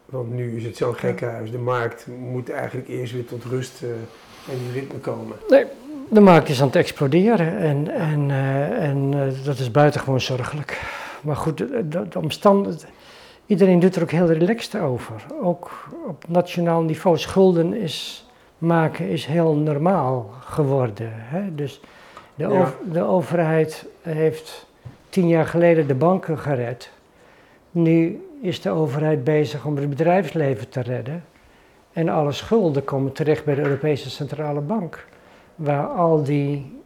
Want 0.07 0.31
nu 0.33 0.57
is 0.57 0.65
het 0.65 0.77
zo'n 0.77 0.95
gekke 0.95 1.25
huis. 1.25 1.51
De 1.51 1.59
markt 1.59 2.07
moet 2.07 2.51
eigenlijk 2.51 2.89
eerst 2.89 3.13
weer 3.13 3.25
tot 3.25 3.45
rust 3.45 3.83
eh, 3.83 3.89
en 4.49 4.59
die 4.59 4.81
ritme 4.81 4.99
komen. 4.99 5.37
De 6.09 6.21
markt 6.21 6.49
is 6.49 6.61
aan 6.61 6.67
het 6.67 6.77
exploderen 6.77 7.59
en, 7.59 7.89
en, 7.91 8.31
eh, 8.31 8.89
en 8.89 9.11
eh, 9.15 9.45
dat 9.45 9.59
is 9.59 9.71
buitengewoon 9.71 10.21
zorgelijk. 10.21 10.81
Maar 11.23 11.37
goed, 11.37 11.59
de, 11.59 11.89
de, 11.89 12.09
de 12.09 12.19
omstand- 12.19 12.87
iedereen 13.47 13.79
doet 13.81 13.97
er 13.97 14.03
ook 14.03 14.11
heel 14.11 14.33
relaxed 14.33 14.81
over. 14.81 15.15
Ook 15.43 15.89
op 16.09 16.25
nationaal 16.29 16.83
niveau. 16.83 17.19
Schulden 17.19 17.75
is, 17.75 18.27
maken 18.59 19.09
is 19.09 19.27
heel 19.27 19.55
normaal 19.55 20.31
geworden. 20.45 21.09
Hè? 21.13 21.55
Dus 21.55 21.81
de, 22.35 22.43
Ja. 22.43 22.49
over- 22.61 22.77
de 22.93 23.03
overheid 23.03 23.87
heeft 24.03 24.67
tien 25.09 25.29
jaar 25.29 25.47
geleden 25.47 25.87
de 25.87 25.95
banken 25.95 26.39
gered. 26.39 26.91
Nu 27.71 28.25
is 28.43 28.61
de 28.61 28.71
overheid 28.71 29.25
bezig 29.25 29.65
om 29.65 29.77
het 29.77 29.89
bedrijfsleven 29.91 30.69
te 30.69 30.81
redden. 30.81 31.25
En 31.93 32.09
alle 32.09 32.33
schulden 32.33 32.85
komen 32.85 33.13
terecht 33.13 33.45
bij 33.45 33.55
de 33.55 33.63
Europese 33.63 34.11
Centrale 34.11 34.61
Bank 34.61 35.07
waar 35.55 35.87
al 35.87 36.23
die 36.23 36.79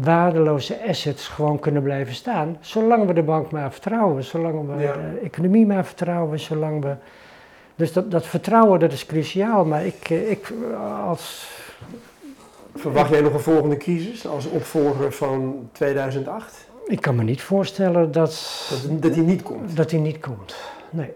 waardeloze 0.00 0.88
assets 0.88 1.28
gewoon 1.28 1.58
kunnen 1.58 1.82
blijven 1.82 2.14
staan, 2.14 2.56
zolang 2.60 3.06
we 3.06 3.12
de 3.12 3.22
bank 3.22 3.50
maar 3.50 3.72
vertrouwen, 3.72 4.24
zolang 4.24 4.66
we 4.76 4.82
Ja. 4.82 4.92
de 4.92 5.18
economie 5.22 5.66
maar 5.66 5.84
vertrouwen, 5.84 6.40
zolang 6.40 6.82
we... 6.82 6.94
Dus 7.76 7.92
dat, 7.92 8.10
dat 8.10 8.26
vertrouwen, 8.26 8.80
dat 8.80 8.92
is 8.92 9.06
cruciaal, 9.06 9.64
maar 9.64 9.86
ik, 9.86 10.10
eh, 10.10 10.30
ik 10.30 10.52
eh, 10.72 11.08
als... 11.08 11.48
Verwacht 12.74 13.10
jij 13.10 13.20
nog 13.20 13.32
een 13.32 13.40
volgende 13.40 13.76
crisis 13.76 14.26
als 14.26 14.46
opvolger 14.46 15.12
van 15.12 15.68
2008? 15.72 16.68
Ik 16.86 17.00
kan 17.00 17.14
me 17.16 17.22
niet 17.22 17.42
voorstellen 17.42 18.12
dat, 18.12 18.66
Dat, 18.70 18.88
dat 19.02 19.14
die 19.14 19.22
niet 19.22 19.42
komt. 19.42 19.76
dat 19.76 19.90
die 19.90 19.98
niet 20.00 20.20
komt. 20.20 20.56
Nee. 20.90 21.10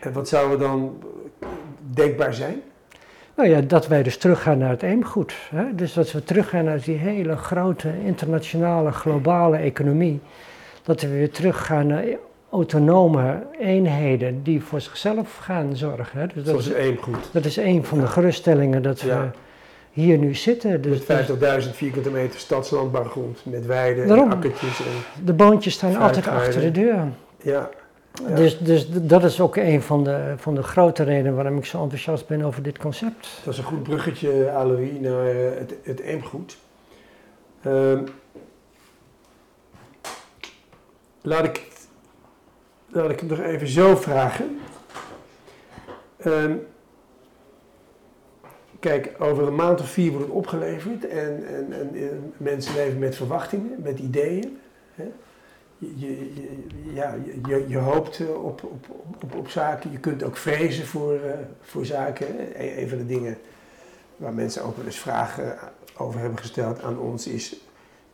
En 0.00 0.12
wat 0.12 0.28
zou 0.28 0.52
er 0.52 0.58
dan 0.58 0.98
denkbaar 1.94 2.34
zijn? 2.34 2.62
Nou 3.36 3.48
ja, 3.48 3.60
dat 3.60 3.86
wij 3.86 4.02
dus 4.02 4.16
teruggaan 4.16 4.58
naar 4.58 4.70
het 4.70 4.82
eemgoed. 4.82 5.34
Hè? 5.54 5.74
Dus 5.74 5.92
dat 5.92 6.12
we 6.12 6.24
teruggaan 6.24 6.64
naar 6.64 6.80
die 6.80 6.96
hele 6.96 7.36
grote 7.36 7.90
internationale, 8.04 8.92
globale 8.92 9.56
economie. 9.56 10.20
Dat 10.82 11.00
we 11.00 11.08
weer 11.08 11.30
teruggaan 11.30 11.86
naar 11.86 12.04
autonome 12.50 13.42
eenheden 13.58 14.42
die 14.42 14.62
voor 14.62 14.80
zichzelf 14.80 15.36
gaan 15.36 15.76
zorgen. 15.76 16.20
Hè? 16.20 16.26
Dus 16.26 16.34
dat, 16.34 16.46
Zoals 16.46 16.66
is, 16.66 16.72
één 16.72 16.96
goed. 16.96 17.28
dat 17.32 17.44
is 17.44 17.56
een 17.56 17.84
van 17.84 18.00
de 18.00 18.06
geruststellingen 18.06 18.82
dat 18.82 19.00
we 19.00 19.08
Ja. 19.08 19.30
hier 19.90 20.18
nu 20.18 20.34
zitten. 20.34 20.80
Dus, 20.82 21.06
Met 21.06 21.26
50.000 21.64 21.70
vierkante 21.76 22.10
meter 22.10 22.38
stadslandbouwgrond, 22.40 23.40
met 23.44 23.66
weiden 23.66 24.06
Daarom. 24.08 24.30
en 24.30 24.36
akkertjes. 24.36 24.78
En, 24.78 25.24
de 25.24 25.32
boontjes 25.32 25.74
staan 25.74 25.96
altijd 25.96 26.26
achter 26.28 26.60
de 26.60 26.70
deur. 26.70 27.04
ja. 27.42 27.70
Ja. 28.22 28.34
Dus, 28.34 28.58
dus 28.58 28.86
dat 28.90 29.24
is 29.24 29.40
ook 29.40 29.56
een 29.56 29.82
van 29.82 30.04
de, 30.04 30.34
van 30.36 30.54
de 30.54 30.62
grote 30.62 31.02
redenen 31.02 31.34
waarom 31.34 31.56
ik 31.58 31.64
zo 31.64 31.82
enthousiast 31.82 32.26
ben 32.26 32.42
over 32.42 32.62
dit 32.62 32.78
concept. 32.78 33.28
Dat 33.44 33.52
is 33.52 33.58
een 33.58 33.64
goed 33.64 33.82
bruggetje, 33.82 34.50
Alois, 34.50 35.00
naar 35.00 35.26
eh, 35.26 35.58
het, 35.58 35.74
het 35.82 36.00
eemgoed. 36.00 36.56
Ehm, 37.62 38.04
laat, 41.22 41.44
ik, 41.44 41.68
laat 42.88 43.10
ik 43.10 43.20
het 43.20 43.28
nog 43.28 43.40
even 43.40 43.68
zo 43.68 43.96
vragen. 43.96 44.58
Ehm, 46.16 46.56
kijk, 48.80 49.14
over 49.18 49.46
een 49.46 49.54
maand 49.54 49.80
of 49.80 49.88
vier 49.88 50.10
wordt 50.10 50.26
het 50.26 50.34
opgeleverd 50.34 51.08
en, 51.08 51.46
en, 51.46 51.72
en, 51.72 51.94
en 51.94 52.32
mensen 52.36 52.74
leven 52.74 52.98
met 52.98 53.16
verwachtingen, 53.16 53.82
met 53.82 53.98
ideeën. 53.98 54.58
Hè? 54.94 55.04
Je, 55.96 56.32
ja, 56.92 57.16
je- 57.46 57.64
je, 57.68 57.78
hoopt 57.78 58.20
eh, 58.20 58.44
op, 58.44 58.62
op, 58.64 58.86
op, 59.22 59.34
op 59.34 59.48
zaken, 59.48 59.90
je 59.90 59.98
kunt 59.98 60.22
ook 60.22 60.36
vrezen 60.36 60.86
voor, 60.86 61.14
eh, 61.14 61.38
voor 61.62 61.84
zaken. 61.86 62.26
Een, 62.62 62.80
een 62.82 62.88
van 62.88 62.98
de 62.98 63.06
dingen 63.06 63.38
waar 64.16 64.34
mensen 64.34 64.64
ook 64.64 64.76
wel 64.76 64.84
eens 64.86 64.98
vragen 64.98 65.58
over 65.96 66.20
hebben 66.20 66.38
gesteld 66.38 66.82
aan 66.82 66.98
ons 66.98 67.26
is, 67.26 67.56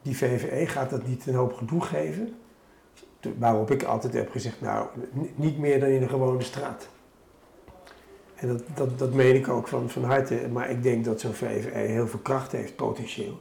die 0.02 0.16
VVE 0.16 0.66
gaat 0.66 0.90
dat 0.90 1.06
niet 1.06 1.26
een 1.26 1.34
hoop 1.34 1.52
gedoe 1.52 1.80
geven? 1.80 2.34
Waarop 3.38 3.70
ik 3.70 3.82
altijd 3.82 4.12
heb 4.12 4.30
gezegd, 4.30 4.60
nou, 4.60 4.86
niet 5.34 5.58
meer 5.58 5.80
dan 5.80 5.88
in 5.88 6.02
een 6.02 6.08
gewone 6.08 6.42
straat. 6.42 6.88
En 8.34 8.48
dat, 8.48 8.62
dat, 8.74 8.98
dat 8.98 9.14
meen 9.14 9.34
ik 9.34 9.48
ook 9.48 9.68
van, 9.68 9.90
van 9.90 10.04
harte, 10.04 10.48
maar 10.52 10.70
ik 10.70 10.82
denk 10.82 11.04
dat 11.04 11.20
zo'n 11.20 11.32
VVE 11.34 11.78
heel 11.78 12.08
veel 12.08 12.18
kracht 12.18 12.52
heeft, 12.52 12.76
potentieel. 12.76 13.40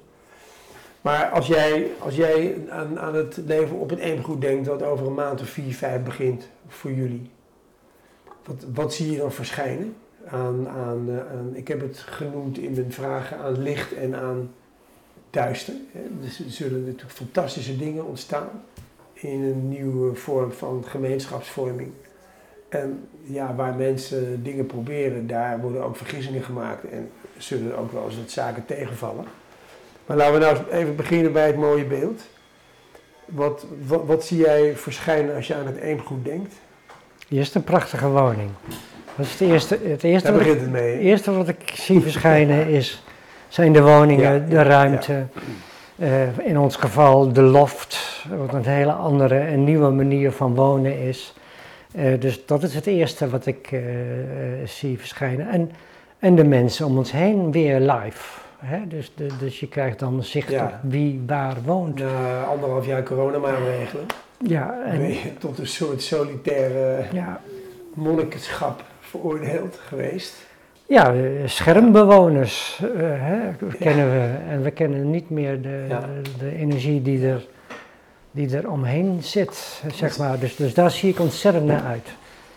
Maar 1.02 1.30
als 1.30 1.48
jij, 1.48 1.92
als 2.00 2.16
jij 2.16 2.56
aan, 2.70 3.00
aan 3.00 3.16
het 3.16 3.38
leven 3.46 3.76
op 3.78 3.90
het 3.90 4.00
eemgoed 4.00 4.42
denkt 4.42 4.66
dat 4.66 4.84
over 4.84 5.08
een 5.08 5.14
maand 5.14 5.42
of 5.42 5.50
vier, 5.50 5.74
vijf 5.74 6.04
begint 6.04 6.48
voor 6.68 6.92
jullie, 6.92 7.30
wat, 8.46 8.66
wat 8.74 8.94
zie 8.94 9.12
je 9.12 9.18
dan 9.18 9.32
verschijnen? 9.32 9.96
Aan, 10.26 10.68
aan, 10.68 11.10
eh, 11.10 11.58
ik 11.58 11.68
heb 11.68 11.82
het 11.82 11.98
genoemd 11.98 12.58
in 12.58 12.74
mijn 12.74 12.94
vragen 12.94 13.38
aan 13.38 13.62
licht 13.62 13.94
en 13.94 14.16
aan 14.16 14.52
duister. 15.30 15.74
Dus 16.22 16.40
er 16.40 16.50
zullen 16.52 16.86
natuurlijk 16.86 17.12
fantastische 17.12 17.78
dingen 17.78 18.06
ontstaan 18.06 18.50
in 19.14 19.42
een 19.42 19.70
nieuwe 19.70 20.16
vorm 20.16 20.52
van 20.52 20.84
gemeenschapsvorming. 20.88 21.92
En 22.70 23.08
ja, 23.22 23.56
waar 23.56 23.76
mensen 23.76 24.44
dingen 24.44 24.66
proberen, 24.66 25.28
daar 25.28 25.62
worden 25.62 25.84
ook 25.84 25.96
vergissingen 25.96 26.44
gemaakt 26.44 26.90
en 26.90 27.10
zullen 27.38 27.78
ook 27.78 27.92
wel 27.92 28.06
eens 28.06 28.18
wat 28.18 28.32
zaken 28.32 28.66
tegenvallen. 28.66 29.26
Maar 30.10 30.17
laten 30.17 30.34
we 30.34 30.39
nou 30.39 30.58
even 30.72 30.95
beginnen 30.95 31.32
bij 31.32 31.48
het 31.48 31.56
mooie 31.56 31.86
beeld. 31.86 32.22
Wat, 33.26 33.65
wat, 33.86 34.06
wat 34.06 34.26
zie 34.26 34.38
jij 34.38 34.76
verschijnen 34.76 35.36
als 35.36 35.48
je 35.48 35.56
aan 35.56 35.65
het 35.65 35.78
eemgoed 35.78 36.26
denkt? 36.26 36.54
Is 37.28 37.54
een 37.54 37.63
prachtige 37.63 38.10
woning. 38.10 38.50
Dat 39.15 39.26
is 39.26 39.32
het 39.32 39.41
eerste, 39.41 39.80
het 39.84 40.04
eerste, 40.04 40.28
Daar 40.28 40.38
wat 40.38 40.48
ik, 40.48 40.54
begint 40.54 40.62
het 40.62 40.82
mee. 40.82 41.00
eerste 41.00 41.32
wat 41.32 41.48
ik 41.48 41.72
zie 41.74 42.02
verschijnen 42.02 42.67
is, 42.67 43.04
zijn 43.48 43.74
de 43.74 43.82
woningen, 43.82 44.34
Ja, 44.34 44.39
de 44.39 44.56
ja, 44.56 44.63
ruimte. 44.63 45.26
Eh, 45.95 46.38
in 46.38 46.60
ons 46.60 46.76
geval 46.76 47.34
de 47.34 47.41
loft, 47.41 48.24
wat 48.38 48.54
een 48.54 48.65
hele 48.65 48.91
andere 48.91 49.38
en 49.38 49.63
nieuwe 49.63 49.89
manier 49.89 50.32
van 50.32 50.56
wonen 50.56 51.00
is. 51.00 51.34
Eh, 51.91 52.19
dus 52.19 52.45
dat 52.45 52.63
is 52.63 52.76
het 52.76 52.86
eerste 52.86 53.30
wat 53.30 53.45
ik 53.45 53.72
eh, 53.72 53.82
zie 54.65 55.00
verschijnen. 55.00 55.50
En, 55.50 55.72
en 56.19 56.36
de 56.36 56.43
mensen 56.43 56.86
om 56.86 56.98
ons 56.98 57.12
heen 57.12 57.52
weer 57.52 57.80
live. 57.80 58.48
Hè? 58.60 58.88
Dus, 58.88 59.12
de, 59.15 59.28
dus 59.39 59.60
je 59.60 59.67
krijgt 59.67 60.00
dan 60.00 60.24
zicht 60.24 60.50
Ja. 60.50 60.65
op 60.65 60.91
wie 60.91 61.22
waar 61.28 61.56
woont. 61.65 62.00
Na 62.00 62.43
anderhalf 62.43 62.86
jaar 62.86 63.04
coronamaatregelen 63.04 64.06
Ja, 64.38 64.76
ben 64.84 64.91
en, 64.91 65.08
je 65.13 65.38
tot 65.39 65.58
een 65.60 65.67
soort 65.67 66.02
solitaire 66.02 67.04
ja, 67.12 67.41
monnikenschap 67.93 68.84
veroordeeld 69.00 69.80
geweest. 69.88 70.48
Ja, 70.86 71.13
eh, 71.13 71.22
schermbewoners 71.45 72.80
eh, 72.95 73.02
hè, 73.04 73.38
kennen 73.80 74.12
we. 74.12 74.36
En 74.50 74.62
we 74.63 74.72
kennen 74.72 75.10
niet 75.10 75.30
meer 75.30 75.62
de, 75.62 75.86
Ja. 75.89 76.00
de, 76.00 76.22
de 76.39 76.56
energie 76.56 77.02
die 77.02 77.28
er, 77.28 77.45
die 78.32 78.56
er 78.58 78.69
omheen 78.72 79.17
zit, 79.24 79.84
zeg 79.93 80.17
maar. 80.17 80.39
Dus, 80.39 80.56
dus 80.56 80.74
daar 80.74 80.91
zie 80.91 81.10
ik 81.10 81.19
ontzettend 81.19 81.65
naar 81.65 81.84
uit. 81.84 82.08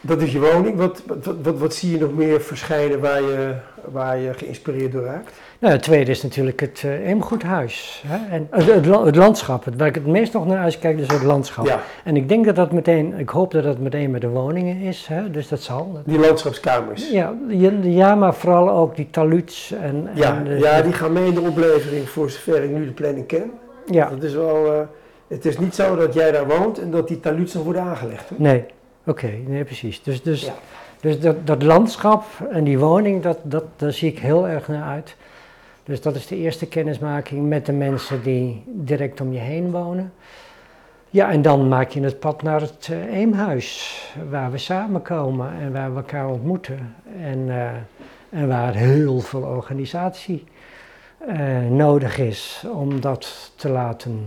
Dat 0.01 0.23
is 0.23 0.33
je 0.33 0.41
woning. 0.41 0.77
Wat, 0.77 1.03
wat, 1.07 1.25
wat, 1.43 1.59
wat 1.59 1.75
zie 1.75 1.91
je 1.91 1.99
nog 1.99 2.13
meer 2.15 2.41
verschijnen 2.41 3.01
waar 3.01 3.21
je, 3.23 3.55
waar 3.93 4.19
je 4.19 4.35
geïnspireerd 4.35 4.93
door 4.93 5.05
raakt? 5.05 5.33
Nou, 5.63 5.75
het 5.75 5.83
tweede 5.83 6.11
is 6.11 6.23
natuurlijk 6.23 6.61
het 6.61 6.83
uh, 6.87 7.09
Eemgoedhuis. 7.09 8.05
Hè? 8.07 8.35
En 8.35 8.47
het, 8.51 8.67
het, 8.67 8.85
het 9.05 9.17
landschap, 9.17 9.65
het, 9.65 9.77
waar 9.77 9.87
ik 9.89 9.95
het 9.95 10.07
meest 10.07 10.33
nog 10.33 10.47
naar 10.47 10.59
uitkijk, 10.59 10.99
is 10.99 11.07
het 11.07 11.23
landschap. 11.23 11.67
Ja, 11.67 11.81
En 12.05 12.17
ik 12.17 12.29
denk 12.29 12.45
dat 12.45 12.57
dat 12.57 12.73
meteen, 12.73 13.15
ik 13.19 13.29
hoop 13.29 13.51
dat 13.51 13.63
dat 13.63 13.79
meteen 13.79 14.11
met 14.11 14.21
de 14.21 14.29
woningen 14.29 14.77
is, 14.81 15.07
hè? 15.07 15.31
dus 15.31 15.49
dat 15.49 15.61
zal. 15.61 16.01
Die 16.05 16.19
landschapskamers. 16.19 17.11
ja, 17.11 17.35
ja, 17.83 18.15
maar 18.15 18.35
vooral 18.35 18.71
ook 18.71 18.97
die 18.97 19.09
taluds 19.11 19.73
en... 19.73 20.09
Ja, 20.15 20.37
en 20.37 20.45
de- 20.45 20.59
ja, 20.59 20.83
die 20.83 20.93
gaan 20.93 21.13
mee 21.13 21.27
in 21.27 21.35
de 21.35 21.41
oplevering 21.41 22.09
voor 22.09 22.31
zover 22.31 22.63
ik 22.63 22.71
nu 22.71 22.85
de 22.85 22.93
planning 22.93 23.27
ken. 23.27 23.51
ja. 23.87 24.09
Dat 24.09 24.23
is 24.23 24.35
wel, 24.35 24.73
eh, 24.73 24.81
het 25.29 25.45
is 25.45 25.59
niet 25.59 25.75
zo 25.75 25.97
dat 25.97 26.15
jij 26.15 26.33
daar 26.33 26.47
woont 26.47 26.79
en 26.79 26.91
dat 26.91 27.09
die 27.09 27.21
taluds 27.21 27.55
nog 27.55 27.65
worden 27.65 27.83
aangelegd. 27.83 28.29
Hoor. 28.29 28.39
Nee, 28.41 28.65
oké, 29.07 29.31
nee 29.47 29.65
precies. 29.65 30.03
Dus, 30.03 30.23
dus, 30.23 30.45
Ja. 30.45 30.53
dus 31.01 31.21
dat, 31.21 31.47
dat 31.47 31.63
landschap 31.63 32.25
en 32.51 32.65
die 32.65 32.79
woning, 32.79 33.23
dat, 33.23 33.39
dat, 33.43 33.65
daar 33.77 33.93
zie 33.93 34.11
ik 34.11 34.19
heel 34.19 34.49
erg 34.49 34.69
naar 34.69 34.83
uit. 34.89 35.17
Dus 35.85 36.01
dat 36.01 36.15
is 36.15 36.27
de 36.27 36.37
eerste 36.37 36.67
kennismaking 36.67 37.49
met 37.49 37.67
de 37.67 37.73
mensen 37.73 38.23
die 38.23 38.63
direct 38.67 39.21
om 39.21 39.33
je 39.33 39.39
heen 39.39 39.71
wonen. 39.71 40.13
Ja, 41.11 41.31
en 41.31 41.43
dan 41.43 41.69
maak 41.69 41.91
je 41.91 42.03
het 42.03 42.19
pad 42.19 42.43
naar 42.43 42.61
het 42.61 42.89
eh, 42.91 43.17
Eemhuis, 43.17 44.01
waar 44.31 44.51
we 44.51 44.59
samenkomen 44.59 45.53
en 45.61 45.73
waar 45.73 45.91
we 45.91 45.97
elkaar 45.97 46.29
ontmoeten. 46.29 46.95
En, 47.21 47.51
eh, 47.51 47.71
en 48.41 48.49
waar 48.49 48.75
heel 48.75 49.21
veel 49.21 49.43
organisatie 49.43 50.45
eh, 51.19 51.61
nodig 51.71 52.19
is 52.19 52.65
om 52.73 53.01
dat 53.01 53.53
te 53.57 53.69
laten 53.69 54.27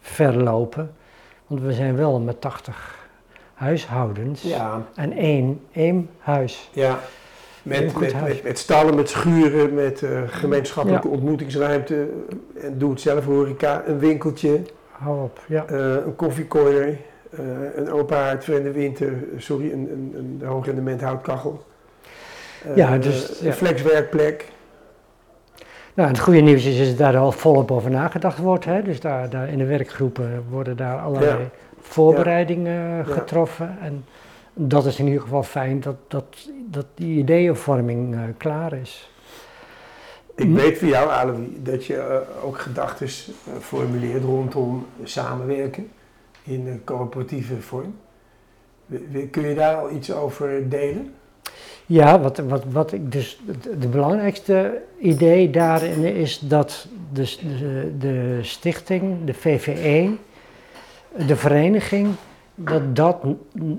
verlopen. 0.00 0.92
Want 1.46 1.60
we 1.60 1.72
zijn 1.72 1.96
wel 1.96 2.20
met 2.20 2.40
80 2.40 3.08
huishoudens 3.54 4.42
Ja, 4.42 4.82
en 4.94 5.12
één 5.12 5.60
eenhuis. 5.72 6.70
ja. 6.72 6.98
Met, 7.64 7.92
goed 7.92 8.00
met, 8.12 8.22
met, 8.22 8.42
met 8.42 8.58
stallen, 8.58 8.94
met 8.94 9.08
schuren, 9.08 9.74
met 9.74 10.02
eh, 10.02 10.20
gemeenschappelijke 10.26 11.08
Ja. 11.08 11.14
ontmoetingsruimte. 11.14 12.08
En 12.60 12.78
doe 12.78 12.90
het 12.90 13.00
zelf 13.00 13.24
horeca, 13.24 13.82
een 13.86 13.98
winkeltje, 13.98 14.60
Hou 14.90 15.22
op, 15.22 15.40
ja. 15.46 15.64
eh, 15.66 15.78
een 15.78 16.16
koffiecorner, 16.16 16.96
eh, 17.30 17.38
een 17.76 17.90
open 17.92 18.16
haard 18.16 18.44
voor 18.44 18.54
in 18.54 18.62
de 18.62 18.72
winter, 18.72 19.12
sorry, 19.36 19.72
een, 19.72 19.88
een, 19.92 20.14
een 20.40 20.46
hoog 20.48 20.66
rendement 20.66 21.00
houtkachel. 21.00 21.64
Ja, 22.74 22.98
dus, 22.98 23.38
ja. 23.40 23.46
Een 23.46 23.52
flexwerkplek. 23.52 24.52
Nou, 25.94 26.08
het 26.08 26.18
goede 26.18 26.40
nieuws 26.40 26.64
is, 26.64 26.78
is 26.78 26.88
dat 26.88 26.98
daar 26.98 27.16
al 27.16 27.32
volop 27.32 27.70
over 27.70 27.90
nagedacht 27.90 28.38
wordt. 28.38 28.64
Hè? 28.64 28.82
Dus 28.82 29.00
daar, 29.00 29.30
daar 29.30 29.48
in 29.48 29.58
de 29.58 29.64
werkgroepen 29.64 30.44
worden 30.50 30.76
daar 30.76 30.98
allerlei 30.98 31.38
Ja. 31.38 31.48
voorbereidingen 31.80 33.06
getroffen. 33.06 33.76
En 33.82 34.04
dat 34.54 34.86
is 34.86 34.98
in 34.98 35.06
ieder 35.06 35.20
geval 35.22 35.42
fijn 35.42 35.80
dat, 35.80 35.96
dat, 36.08 36.24
dat 36.70 36.86
die 36.94 37.18
ideeënvorming 37.18 38.14
eh, 38.14 38.20
klaar 38.36 38.72
is. 38.72 39.10
Ik 40.34 40.44
Hm. 40.44 40.54
weet 40.54 40.78
van 40.78 40.88
jou, 40.88 41.10
Alois, 41.10 41.48
dat 41.58 41.84
je 41.84 41.96
eh, 41.96 42.44
ook 42.44 42.58
gedachten 42.58 43.08
formuleert 43.60 44.22
rondom 44.22 44.86
samenwerken 45.02 45.90
in 46.42 46.66
een 46.66 46.84
coöperatieve 46.84 47.60
vorm. 47.60 47.94
Kun 49.30 49.48
je 49.48 49.54
daar 49.54 49.76
al 49.76 49.90
iets 49.90 50.12
over 50.12 50.68
delen? 50.68 51.14
Ja, 51.86 52.20
wat, 52.20 52.38
wat, 52.38 52.64
wat 52.64 52.92
ik 52.92 53.12
dus 53.12 53.40
het 53.46 53.82
de 53.82 53.88
belangrijkste 53.88 54.82
idee 55.00 55.50
daarin 55.50 56.04
is 56.04 56.38
dat 56.38 56.86
de, 57.12 57.36
de, 57.58 57.92
de 57.98 58.38
stichting, 58.42 59.24
de 59.24 59.34
VVE, 59.34 60.10
de 61.26 61.36
vereniging, 61.36 62.08
dat 62.54 62.96
dat 62.96 63.16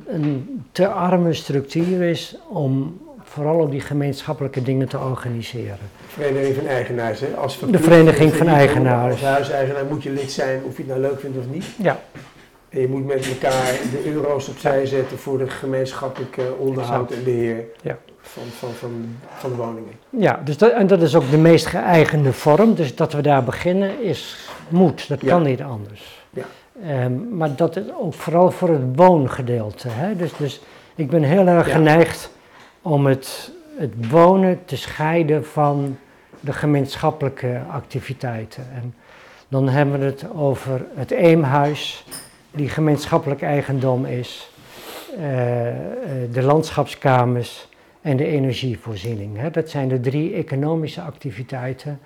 een, 0.07 0.63
te 0.71 0.87
arme 0.87 1.33
structuur 1.33 2.01
is 2.01 2.35
om 2.49 2.99
vooral 3.23 3.59
op 3.59 3.71
die 3.71 3.81
gemeenschappelijke 3.81 4.61
dingen 4.61 4.87
te 4.87 4.99
organiseren. 4.99 5.77
Vereniging 6.07 6.55
van 6.55 6.67
Eigenaars, 6.67 7.19
hè? 7.19 7.27
Als 7.37 7.59
De 7.59 7.79
Vereniging 7.79 8.33
van 8.33 8.47
Eigenaars. 8.47 9.11
Als 9.13 9.21
huiseigenaar 9.21 9.85
moet 9.85 10.03
je 10.03 10.09
lid 10.11 10.31
zijn, 10.31 10.61
of 10.63 10.71
je 10.77 10.83
het 10.83 10.87
nou 10.91 10.99
leuk 11.01 11.19
vindt 11.19 11.37
of 11.37 11.43
niet. 11.51 11.65
Ja, 11.77 11.99
En 12.69 12.81
je 12.81 12.87
moet 12.87 13.05
met 13.05 13.27
elkaar 13.27 13.71
de 13.91 14.11
euro's 14.13 14.47
opzij 14.49 14.85
zetten 14.85 15.17
voor 15.17 15.37
de 15.37 15.49
gemeenschappelijke 15.49 16.53
onderhoud 16.57 17.11
en 17.11 17.23
beheer 17.23 17.63
Ja. 17.81 17.97
van, 18.21 18.43
van, 18.59 18.69
van, 18.69 19.05
van 19.37 19.49
de 19.49 19.55
woningen. 19.55 19.91
ja 20.09 20.41
dus 20.45 20.57
dat, 20.57 20.71
en 20.71 20.87
dat 20.87 21.01
is 21.01 21.15
ook 21.15 21.29
de 21.31 21.37
meest 21.37 21.65
geëigende 21.65 22.33
vorm. 22.33 22.75
Dus 22.75 22.95
dat 22.95 23.13
we 23.13 23.21
daar 23.21 23.43
beginnen 23.43 24.03
is 24.03 24.49
moet, 24.67 25.07
dat 25.07 25.21
Ja. 25.21 25.27
kan 25.27 25.43
niet 25.43 25.61
anders. 25.61 26.23
Ja. 26.29 26.43
Ehm, 26.83 27.37
maar 27.37 27.55
dat 27.55 27.75
is 27.75 27.83
ook 27.99 28.13
vooral 28.13 28.51
voor 28.51 28.69
het 28.69 28.81
woongedeelte. 28.95 29.87
Hè? 29.89 30.15
Dus, 30.15 30.37
dus 30.37 30.61
ik 30.95 31.09
ben 31.09 31.23
heel 31.23 31.47
erg 31.47 31.67
Ja. 31.67 31.73
geneigd 31.73 32.31
om 32.81 33.05
het, 33.05 33.51
het 33.77 34.09
wonen 34.09 34.59
te 34.65 34.77
scheiden 34.77 35.45
van 35.45 35.97
de 36.39 36.53
gemeenschappelijke 36.53 37.61
activiteiten. 37.71 38.63
En 38.73 38.93
dan 39.47 39.69
hebben 39.69 39.99
we 39.99 40.05
het 40.05 40.25
over 40.35 40.85
het 40.95 41.11
Eemhuis, 41.11 42.05
die 42.51 42.69
gemeenschappelijk 42.69 43.41
eigendom 43.41 44.05
is, 44.05 44.51
eh, 45.17 45.67
eh, 45.67 45.75
de 46.31 46.41
landschapskamers 46.41 47.67
en 48.01 48.17
de 48.17 48.25
energievoorziening. 48.25 49.37
Hè. 49.37 49.51
Dat 49.51 49.69
zijn 49.69 49.87
de 49.87 49.99
drie 49.99 50.33
economische 50.33 51.01
activiteiten 51.01 51.99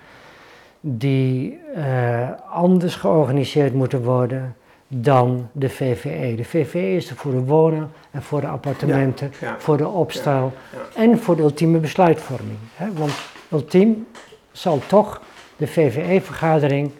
die 0.80 1.58
eh, 1.74 2.28
anders 2.50 2.94
georganiseerd 2.94 3.74
moeten 3.74 4.02
worden 4.02 4.54
dan 4.92 5.48
de 5.52 5.68
VVE. 5.68 6.34
De 6.36 6.44
VVE 6.44 6.94
is 6.96 7.10
er 7.10 7.16
voor 7.16 7.32
de 7.32 7.44
wonen 7.44 7.90
en 8.10 8.22
voor 8.22 8.40
de 8.40 8.46
appartementen, 8.46 9.32
Ja. 9.40 9.54
voor 9.58 9.76
de 9.76 9.88
opstal 9.88 10.52
Ja, 10.72 11.00
en 11.02 11.18
voor 11.18 11.36
de 11.36 11.42
ultieme 11.42 11.78
besluitvorming. 11.78 12.58
Hè. 12.74 12.92
Want 12.92 13.12
ultiem 13.52 14.06
zal 14.52 14.78
toch 14.86 15.20
de 15.56 15.66
VVE-vergadering 15.66 16.90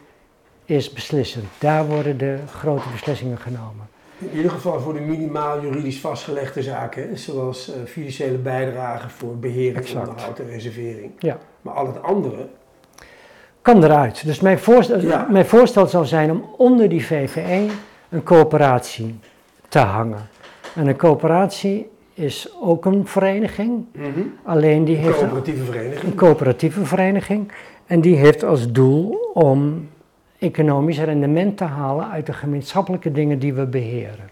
is 0.65 0.93
beslissend. 0.93 1.45
Daar 1.59 1.87
worden 1.87 2.19
de 2.19 2.39
grote 2.47 2.89
beslissingen 2.93 3.39
genomen. 3.39 3.89
In 4.19 4.37
ieder 4.37 4.51
geval 4.51 4.81
voor 4.81 4.93
de 4.95 5.01
minimaal 5.01 5.61
juridisch 5.63 6.01
vastgelegde 6.01 6.63
zaken, 6.63 7.09
hè, 7.09 7.17
zoals 7.17 7.73
eh, 7.73 7.81
financiële 7.87 8.39
bijdragen 8.39 9.11
voor 9.11 9.37
beheer, 9.39 9.85
onderhoud 9.99 10.39
en 10.39 10.47
reservering. 10.47 11.13
Ja. 11.19 11.39
Maar 11.63 11.75
al 11.75 11.87
het 11.87 12.03
andere, 12.03 12.49
Kan 13.63 13.85
eruit. 13.85 14.25
Dus 14.25 14.41
mijn 14.41 14.59
voorstel, 14.59 15.01
Ja. 15.01 15.27
mijn 15.31 15.47
voorstel 15.47 15.87
zou 15.87 16.05
zijn 16.07 16.31
om 16.31 16.45
onder 16.57 16.89
die 16.89 17.07
VVE 17.07 17.67
een 18.09 18.23
coöperatie 18.23 19.19
te 19.69 19.79
hangen. 19.79 20.29
En 20.75 20.87
een 20.87 20.97
coöperatie 20.97 21.91
is 22.15 22.49
ook 22.61 22.85
een 22.85 23.07
vereniging, 23.07 23.85
alleen 24.45 24.85
die 24.85 24.97
heeft 24.97 25.21
een, 25.21 25.29
coöperatieve 25.29 25.65
vereniging. 25.65 26.03
een 26.03 26.15
coöperatieve 26.15 26.85
vereniging. 26.85 27.53
En 27.87 28.01
die 28.01 28.17
heeft 28.17 28.45
als 28.45 28.73
doel 28.73 29.31
om 29.35 29.89
economisch 30.39 30.99
rendement 31.01 31.57
te 31.57 31.65
halen 31.65 32.11
uit 32.11 32.27
de 32.27 32.33
gemeenschappelijke 32.33 33.13
dingen 33.13 33.39
die 33.39 33.55
we 33.55 33.67
beheren. 33.67 34.31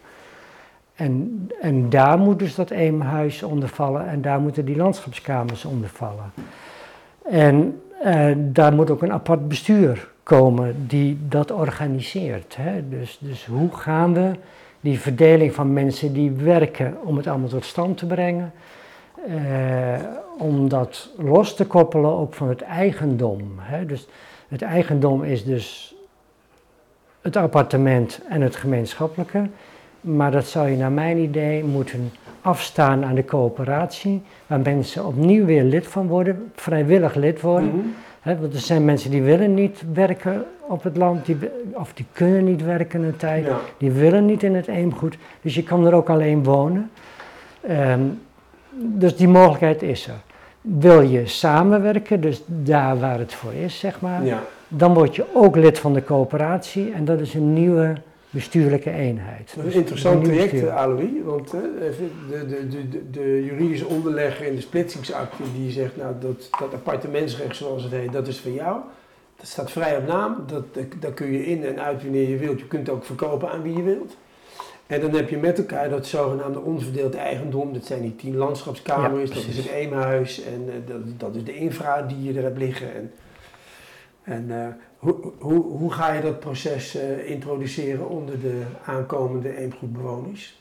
En, 0.95 1.49
en 1.61 1.91
daar 1.91 2.19
moet 2.19 2.38
dus 2.38 2.55
dat 2.55 2.71
Eemhuis 2.71 3.43
onder 3.43 3.69
vallen 3.69 4.09
en 4.09 4.23
daar 4.23 4.41
moeten 4.41 4.64
die 4.64 4.77
landschapskamers 4.77 5.64
onder 5.64 5.88
vallen. 5.88 6.33
En 7.23 7.81
eh, 8.02 8.30
daar 8.37 8.72
moet 8.72 8.90
ook 8.90 9.02
een 9.02 9.12
apart 9.12 9.48
bestuur 9.48 10.08
komen 10.22 10.87
die 10.87 11.18
dat 11.28 11.50
organiseert. 11.50 12.56
Hè? 12.56 12.88
Dus, 12.88 13.18
dus 13.20 13.46
hoe 13.46 13.72
gaan 13.72 14.14
we 14.14 14.30
die 14.80 15.00
verdeling 15.00 15.54
van 15.54 15.72
mensen 15.72 16.12
die 16.12 16.30
werken 16.30 16.96
om 17.04 17.16
het 17.16 17.26
allemaal 17.26 17.48
tot 17.48 17.64
stand 17.64 17.96
te 17.96 18.06
brengen, 18.06 18.52
eh, 19.26 19.34
om 20.38 20.68
dat 20.68 21.11
los 21.16 21.56
te 21.56 21.66
koppelen 21.66 22.11
ook 22.11 22.34
van 22.34 22.48
het 22.48 22.62
eigendom. 22.62 23.52
Hè? 23.58 23.87
Dus 23.87 24.08
het 24.48 24.62
eigendom 24.62 25.24
is 25.24 25.44
dus 25.44 25.94
het 27.20 27.37
appartement 27.37 28.20
en 28.28 28.40
het 28.40 28.56
gemeenschappelijke, 28.56 29.48
maar 30.00 30.30
dat 30.30 30.46
zou 30.46 30.68
je 30.68 30.76
naar 30.76 30.92
mijn 30.92 31.18
idee 31.18 31.64
moeten 31.64 32.12
afstaan 32.40 33.05
aan 33.05 33.14
de 33.14 33.24
coöperatie, 33.24 34.22
waar 34.46 34.61
mensen 34.61 35.07
opnieuw 35.07 35.44
weer 35.44 35.62
lid 35.64 35.87
van 35.87 36.07
worden, 36.07 36.51
vrijwillig 36.55 37.14
lid 37.14 37.40
worden. 37.40 37.68
Mhm. 38.22 38.40
Want 38.40 38.55
er 38.55 38.61
zijn 38.61 38.85
mensen 38.85 39.11
die 39.11 39.22
willen 39.22 39.55
niet 39.55 39.83
werken 39.92 40.44
op 40.66 40.83
het 40.83 40.96
land, 40.96 41.27
die, 41.27 41.37
of 41.72 41.92
die 41.92 42.07
kunnen 42.12 42.44
niet 42.44 42.64
werken 42.64 43.03
een 43.03 43.16
tijd, 43.16 43.44
Ja. 43.46 43.57
die 43.79 43.90
willen 43.90 44.27
niet 44.27 44.42
in 44.42 44.55
het 44.55 44.66
eemgoed. 44.68 45.16
Dus 45.42 45.55
je 45.55 45.62
kan 45.62 45.87
er 45.87 45.92
ook 45.94 46.11
alleen 46.11 46.44
wonen. 46.44 46.90
Ehm, 47.61 48.01
dus 48.74 49.16
die 49.16 49.29
mogelijkheid 49.29 49.83
is 49.83 50.07
er. 50.07 50.14
Wil 50.61 51.01
je 51.01 51.27
samenwerken, 51.27 52.20
dus 52.20 52.42
daar 52.46 52.98
waar 52.98 53.18
het 53.18 53.35
voor 53.35 53.53
is, 53.53 53.79
zeg 53.79 54.01
maar, 54.01 54.24
Ja. 54.24 54.40
dan 54.68 54.94
word 54.94 55.16
je 55.16 55.24
ook 55.35 55.57
lid 55.57 55.79
van 55.79 55.92
de 55.92 56.05
coöperatie 56.05 56.92
en 56.92 57.05
dat 57.05 57.20
is 57.20 57.35
een 57.35 57.53
nieuwe 57.53 57.92
bestuurlijke 58.31 58.91
eenheid. 58.91 59.47
Dat 59.55 59.57
is 59.57 59.62
Dus 59.64 59.73
een 59.75 59.81
interessant 59.81 60.25
traject, 60.25 60.51
bestuur. 60.51 60.69
eh, 60.69 60.77
Alois. 60.77 61.09
Want 61.25 61.55
eh, 61.55 61.61
de, 62.29 62.47
de, 62.47 62.69
de, 62.88 63.11
de, 63.11 63.45
juridische 63.45 63.87
onderlegger 63.87 64.47
in 64.47 64.55
de 64.55 64.61
splitsingsakte 64.61 65.43
die 65.57 65.71
zegt, 65.71 65.97
nou 65.97 66.14
dat, 66.21 66.49
dat 66.59 66.75
appartementsrecht 66.75 67.57
zoals 67.57 67.83
het 67.83 67.93
heet, 67.93 68.12
dat 68.12 68.29
is 68.29 68.38
van 68.38 68.53
jou. 68.53 68.81
Dat 69.37 69.47
staat 69.47 69.71
vrij 69.71 69.97
op 69.97 70.07
naam, 70.07 70.45
dat, 70.47 70.64
daar 71.01 71.12
kun 71.12 71.33
je 71.33 71.47
in 71.47 71.64
en 71.64 71.81
uit 71.81 72.03
wanneer 72.03 72.29
je 72.29 72.37
wilt. 72.37 72.59
Je 72.59 72.67
kunt 72.67 72.88
ook 72.88 73.05
verkopen 73.05 73.51
aan 73.51 73.62
wie 73.62 73.77
je 73.77 73.83
wilt. 73.83 74.17
En 74.87 75.01
dan 75.01 75.14
heb 75.14 75.29
je 75.29 75.37
met 75.37 75.59
elkaar 75.59 75.88
dat 75.91 76.07
zogenaamde 76.07 76.61
onverdeeld 76.61 77.14
eigendom. 77.14 77.73
Dat 77.73 77.85
zijn 77.87 78.03
die 78.03 78.17
tien 78.17 78.37
landschapskamers, 78.37 79.29
Ja, 79.29 79.35
dat 79.35 79.45
is 79.45 79.57
het 79.57 79.67
Eemhuis 79.67 80.43
en 80.43 80.64
eh, 80.69 80.75
dat, 80.93 81.01
dat 81.17 81.35
is 81.35 81.45
de 81.45 81.55
infra 81.57 82.03
die 82.03 82.23
je 82.23 82.38
er 82.38 82.43
hebt 82.45 82.59
liggen. 82.59 82.88
En, 82.95 83.11
en 84.23 84.77
hoe, 84.98 85.14
hoe, 85.38 85.62
hoe 85.62 85.92
ga 85.92 86.12
je 86.12 86.20
dat 86.20 86.40
proces 86.40 86.96
eh, 86.96 87.30
introduceren 87.30 88.08
onder 88.08 88.40
de 88.40 88.62
aankomende 88.84 89.56
eemgoedbewoners? 89.56 90.56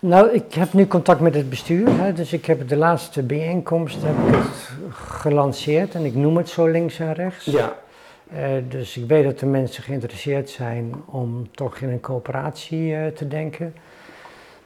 Nou, 0.00 0.30
ik 0.30 0.54
heb 0.54 0.72
nu 0.72 0.86
contact 0.86 1.20
met 1.20 1.34
het 1.34 1.50
bestuur, 1.50 1.88
hè, 1.88 2.12
dus 2.12 2.32
ik 2.32 2.46
heb 2.46 2.68
de 2.68 2.76
laatste 2.76 3.22
bijeenkomst 3.22 3.98
heb 4.02 4.28
ik 4.28 4.34
het 4.34 4.68
gelanceerd 4.92 5.94
en 5.94 6.04
ik 6.04 6.14
noem 6.14 6.36
het 6.36 6.48
zo 6.48 6.66
links 6.66 6.98
en 6.98 7.14
rechts. 7.14 7.44
Ja, 7.44 7.76
Eh, 8.32 8.50
dus 8.68 8.96
ik 8.96 9.08
weet 9.08 9.24
dat 9.24 9.38
de 9.38 9.46
mensen 9.46 9.82
geïnteresseerd 9.82 10.50
zijn 10.50 10.94
om 11.06 11.48
toch 11.50 11.76
in 11.78 11.88
een 11.88 12.00
coöperatie 12.00 12.94
eh, 12.94 13.06
te 13.06 13.28
denken. 13.28 13.74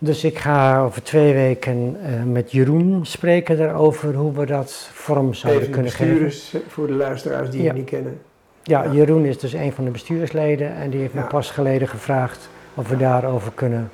Dus 0.04 0.24
ik 0.24 0.38
ga 0.38 0.82
over 0.84 1.02
twee 1.02 1.34
weken 1.34 1.96
eh, 2.04 2.22
met 2.22 2.52
Jeroen 2.52 3.06
spreken 3.06 3.56
daarover 3.58 4.14
hoe 4.14 4.32
we 4.32 4.46
dat 4.46 4.88
vorm 4.92 5.34
zouden 5.34 5.60
even 5.62 5.72
kunnen 5.74 5.92
geven. 5.92 6.24
bestuurders 6.24 6.70
voor 6.72 6.86
de 6.86 6.92
luisteraars 6.92 7.50
die 7.50 7.60
Ja. 7.60 7.66
het 7.66 7.76
niet 7.76 7.88
kennen. 7.88 8.20
Ja, 8.62 8.82
Ja. 8.84 8.92
Jeroen 8.92 9.24
is 9.24 9.38
dus 9.38 9.52
een 9.52 9.72
van 9.72 9.84
de 9.84 9.90
bestuursleden 9.90 10.74
en 10.74 10.90
die 10.90 11.00
heeft 11.00 11.14
me 11.14 11.22
pas 11.22 11.50
geleden 11.50 11.88
gevraagd 11.88 12.48
of 12.74 12.88
we 12.88 12.96
daarover 12.96 13.52
kunnen 13.54 13.90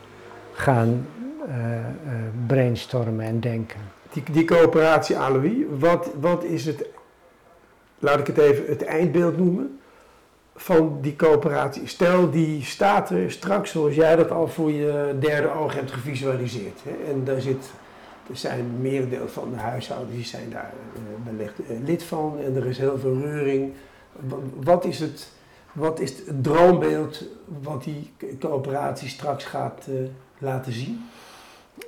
gaan 0.53 1.07
eh, 1.49 1.55
eh, 1.55 1.85
brainstormen 2.47 3.27
en 3.27 3.41
denken. 3.41 3.81
Die, 4.13 4.23
die 4.33 4.45
coöperatie 4.45 5.17
Alois, 5.19 5.53
wat, 5.79 6.11
wat 6.21 6.45
is 6.45 6.65
het 6.67 6.85
laat 7.99 8.19
ik 8.19 8.27
het 8.27 8.39
even 8.39 8.65
het 8.67 8.85
eindbeeld 8.85 9.37
noemen, 9.37 9.79
van 10.61 10.99
die 11.01 11.17
coöperatie. 11.17 11.87
Stel, 11.87 12.31
die 12.31 12.65
staat 12.65 13.11
er 13.11 13.31
straks 13.31 13.71
zoals 13.71 13.95
jij 13.95 14.17
dat 14.17 14.31
al 14.31 14.49
voor 14.49 14.73
je 14.73 15.17
derde 15.21 15.53
oog 15.53 15.75
hebt 15.75 15.91
gevisualiseerd. 15.91 16.81
Hè? 16.83 17.13
En 17.13 17.25
daar 17.25 17.41
zit, 17.41 17.71
er 18.31 18.37
zijn 18.37 18.81
merendeel 18.81 19.29
van 19.29 19.51
de 19.51 19.61
huishoudens 19.61 20.15
die 20.15 20.25
zijn 20.25 20.51
daar 20.51 20.73
uh, 21.39 21.77
lid 21.85 22.03
van 22.03 22.39
en 22.45 22.57
er 22.57 22.67
is 22.67 22.79
heel 22.79 22.99
veel 22.99 23.19
reuring. 23.21 23.73
Wat 24.63 24.85
is 24.85 25.01
het, 25.01 25.29
wat 25.73 26.01
is 26.01 26.11
het 26.11 26.43
droombeeld 26.43 27.25
wat 27.63 27.85
die 27.85 28.11
coöperatie 28.39 29.09
straks 29.09 29.45
gaat 29.45 29.87
uh, 29.89 30.09
laten 30.39 30.73
zien? 30.73 31.05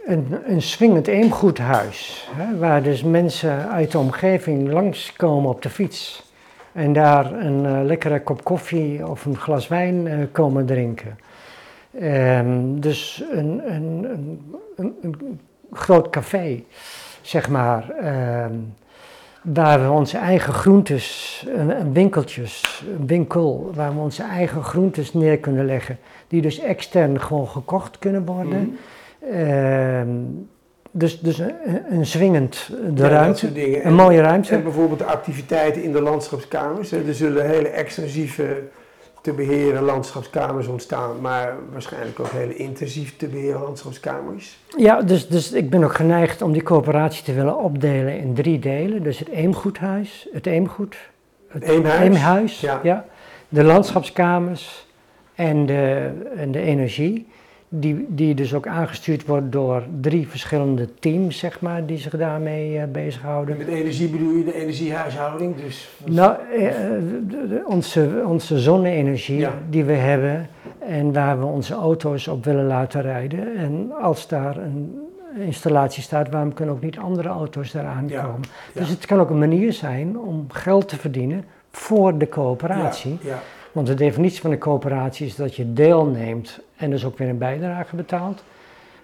Een, 0.04 0.38
een 0.44 0.62
swingend 0.62 1.06
eemgoedhuis, 1.06 2.28
hè, 2.32 2.58
waar 2.58 2.82
dus 2.82 3.02
mensen 3.02 3.70
uit 3.70 3.90
de 3.90 3.98
omgeving 3.98 4.72
langskomen 4.72 5.50
op 5.50 5.62
de 5.62 5.70
fiets 5.70 6.29
en 6.72 6.92
daar 6.92 7.32
een 7.32 7.64
uh, 7.64 7.80
lekkere 7.84 8.22
kop 8.22 8.44
koffie 8.44 9.08
of 9.08 9.24
een 9.24 9.36
glas 9.36 9.68
wijn 9.68 10.06
uh, 10.06 10.24
komen 10.32 10.66
drinken. 10.66 11.18
Um, 12.02 12.80
dus 12.80 13.24
een, 13.32 13.72
een, 13.74 14.06
een, 14.76 14.96
een, 15.02 15.40
groot 15.72 16.10
café, 16.10 16.62
zeg 17.20 17.48
maar, 17.48 17.84
um, 18.44 18.74
waar 19.42 19.82
we 19.82 19.90
onze 19.90 20.18
eigen 20.18 20.52
groentes, 20.52 21.46
een, 21.54 21.92
winkeltjes, 21.92 22.84
een 22.98 23.06
winkel, 23.06 23.70
waar 23.74 23.94
we 23.94 24.00
onze 24.00 24.22
eigen 24.22 24.62
groentes 24.62 25.12
neer 25.12 25.38
kunnen 25.38 25.64
leggen, 25.64 25.98
die 26.28 26.42
dus 26.42 26.58
extern 26.58 27.20
gewoon 27.20 27.48
gekocht 27.48 27.98
kunnen 27.98 28.24
worden. 28.24 28.78
Mm. 29.20 30.48
Dus, 30.90 31.20
dus 31.20 31.38
een, 31.38 31.54
een 31.90 32.06
zwingend 32.06 32.70
de 32.94 33.02
ja, 33.02 33.08
ruimte, 33.08 33.52
dingen. 33.52 33.86
een 33.86 33.94
mooie 33.94 34.20
ruimte. 34.20 34.54
En 34.54 34.62
bijvoorbeeld 34.62 34.98
de 34.98 35.04
activiteiten 35.04 35.82
in 35.82 35.92
de 35.92 36.02
landschapskamers. 36.02 36.92
Er 36.92 37.14
zullen 37.14 37.48
hele 37.48 37.68
extensieve 37.68 38.62
te 39.20 39.32
beheren 39.32 39.82
landschapskamers 39.82 40.66
ontstaan, 40.66 41.20
maar 41.20 41.54
waarschijnlijk 41.72 42.20
ook 42.20 42.30
hele 42.30 42.56
intensief 42.56 43.16
te 43.16 43.26
beheren 43.26 43.60
landschapskamers. 43.60 44.58
Ja, 44.76 45.02
dus, 45.02 45.28
dus 45.28 45.52
ik 45.52 45.70
ben 45.70 45.84
ook 45.84 45.94
geneigd 45.94 46.42
om 46.42 46.52
die 46.52 46.62
coöperatie 46.62 47.24
te 47.24 47.32
willen 47.32 47.58
opdelen 47.58 48.18
in 48.18 48.34
drie 48.34 48.58
delen. 48.58 49.02
Dus 49.02 49.18
het 49.18 49.28
Eemgoedhuis, 49.28 50.28
het 50.32 50.46
Eemgoed, 50.46 50.96
het 51.48 51.62
Eemhuis, 51.62 52.00
Eemhuis 52.00 52.60
ja. 52.60 52.80
ja. 52.82 53.04
de 53.48 53.64
landschapskamers 53.64 54.86
en 55.34 55.66
de, 55.66 56.10
en 56.36 56.52
de 56.52 56.60
energie 56.60 57.28
die, 57.72 58.06
die 58.08 58.34
dus 58.34 58.54
ook 58.54 58.66
aangestuurd 58.66 59.26
wordt 59.26 59.52
door 59.52 59.82
drie 60.00 60.28
verschillende 60.28 60.94
teams, 60.94 61.38
zeg 61.38 61.60
maar, 61.60 61.86
die 61.86 61.98
zich 61.98 62.16
daarmee 62.16 62.76
uh, 62.76 62.82
bezighouden. 62.92 63.56
Met 63.56 63.68
energie 63.68 64.08
bedoel 64.08 64.32
je 64.32 64.44
de 64.44 64.54
energiehuishouding? 64.54 65.56
Dus 65.56 65.90
nou, 66.04 66.36
uh, 66.52 66.58
de, 66.58 67.46
de, 67.48 67.62
onze, 67.66 68.22
onze 68.26 68.58
zonne-energie 68.58 69.38
ja. 69.38 69.52
die 69.68 69.84
we 69.84 69.92
hebben 69.92 70.48
en 70.78 71.12
waar 71.12 71.38
we 71.38 71.44
onze 71.44 71.74
auto's 71.74 72.28
op 72.28 72.44
willen 72.44 72.66
laten 72.66 73.02
rijden. 73.02 73.56
En 73.56 73.92
als 74.00 74.28
daar 74.28 74.56
een 74.56 75.08
installatie 75.38 76.02
staat, 76.02 76.30
waarom 76.30 76.52
kunnen 76.52 76.74
ook 76.74 76.82
niet 76.82 76.98
andere 76.98 77.28
auto's 77.28 77.74
eraan 77.74 78.08
ja. 78.08 78.22
komen? 78.22 78.48
Dus 78.72 78.88
het 78.88 79.06
kan 79.06 79.20
ook 79.20 79.30
een 79.30 79.38
manier 79.38 79.72
zijn 79.72 80.18
om 80.18 80.44
geld 80.48 80.88
te 80.88 80.96
verdienen 80.96 81.44
voor 81.70 82.18
de 82.18 82.28
coöperatie. 82.28 83.18
Ja. 83.22 83.38
Want 83.72 83.86
de 83.86 83.94
definitie 83.94 84.40
van 84.40 84.50
een 84.50 84.58
coöperatie 84.58 85.26
is 85.26 85.36
dat 85.36 85.54
je 85.56 85.72
deelneemt 85.72 86.60
en 86.80 86.90
dus 86.90 87.04
ook 87.04 87.18
weer 87.18 87.28
een 87.28 87.38
bijdrage 87.38 87.96
betaalt. 87.96 88.42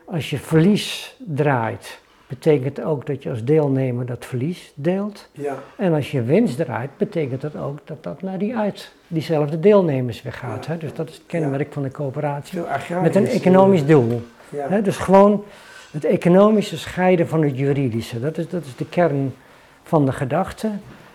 Als 0.04 0.30
je 0.30 0.38
verlies 0.38 1.16
draait, 1.18 2.00
betekent 2.26 2.82
ook 2.82 3.06
dat 3.06 3.22
je 3.22 3.30
als 3.30 3.44
deelnemer 3.44 4.06
dat 4.06 4.24
verlies 4.24 4.72
deelt. 4.74 5.28
Ja. 5.32 5.54
En 5.76 5.94
als 5.94 6.10
je 6.10 6.22
winst 6.22 6.56
draait, 6.56 6.90
betekent 6.96 7.40
dat 7.40 7.56
ook 7.56 7.78
dat 7.84 8.02
dat 8.02 8.22
naar 8.22 8.38
die 8.38 8.56
uit 8.56 8.92
diezelfde 9.08 9.60
deelnemers 9.60 10.22
weer 10.22 10.32
gaat. 10.32 10.64
Ja. 10.64 10.72
Hè? 10.72 10.78
Dus 10.78 10.94
dat 10.94 11.08
is 11.08 11.14
het 11.14 11.26
kenmerk 11.26 11.66
Ja. 11.66 11.72
van 11.72 11.82
de 11.82 11.90
coöperatie. 11.90 12.60
Met 13.02 13.16
een 13.16 13.26
economisch 13.26 13.82
eh, 13.82 13.88
doel. 13.88 14.22
Ja. 14.48 14.68
Hè? 14.68 14.82
Dus 14.82 14.96
gewoon 14.96 15.44
het 15.90 16.04
economische 16.04 16.78
scheiden 16.78 17.28
van 17.28 17.42
het 17.42 17.58
juridische. 17.58 18.20
Dat 18.20 18.38
is, 18.38 18.48
dat 18.48 18.64
is 18.64 18.76
de 18.76 18.88
kern 18.88 19.34
van 19.82 20.06
de 20.06 20.12
gedachte. 20.12 20.70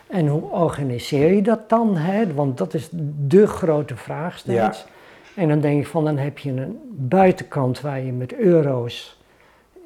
En 0.08 0.28
hoe 0.28 0.50
organiseer 0.50 1.34
je 1.34 1.42
dat 1.42 1.70
dan? 1.70 1.98
Hè? 1.98 2.34
Want 2.34 2.58
dat 2.58 2.74
is 2.74 2.90
de 3.28 3.48
grote 3.48 3.96
vraag 3.96 4.38
steeds. 4.38 4.86
En 5.36 5.48
dan 5.48 5.60
denk 5.60 5.80
ik 5.82 5.88
van, 5.88 6.06
dan 6.06 6.18
heb 6.18 6.38
je 6.38 6.50
een 6.50 6.80
buitenkant 6.92 7.82
waar 7.82 8.02
je 8.02 8.12
met 8.12 8.34
euro's 8.36 9.20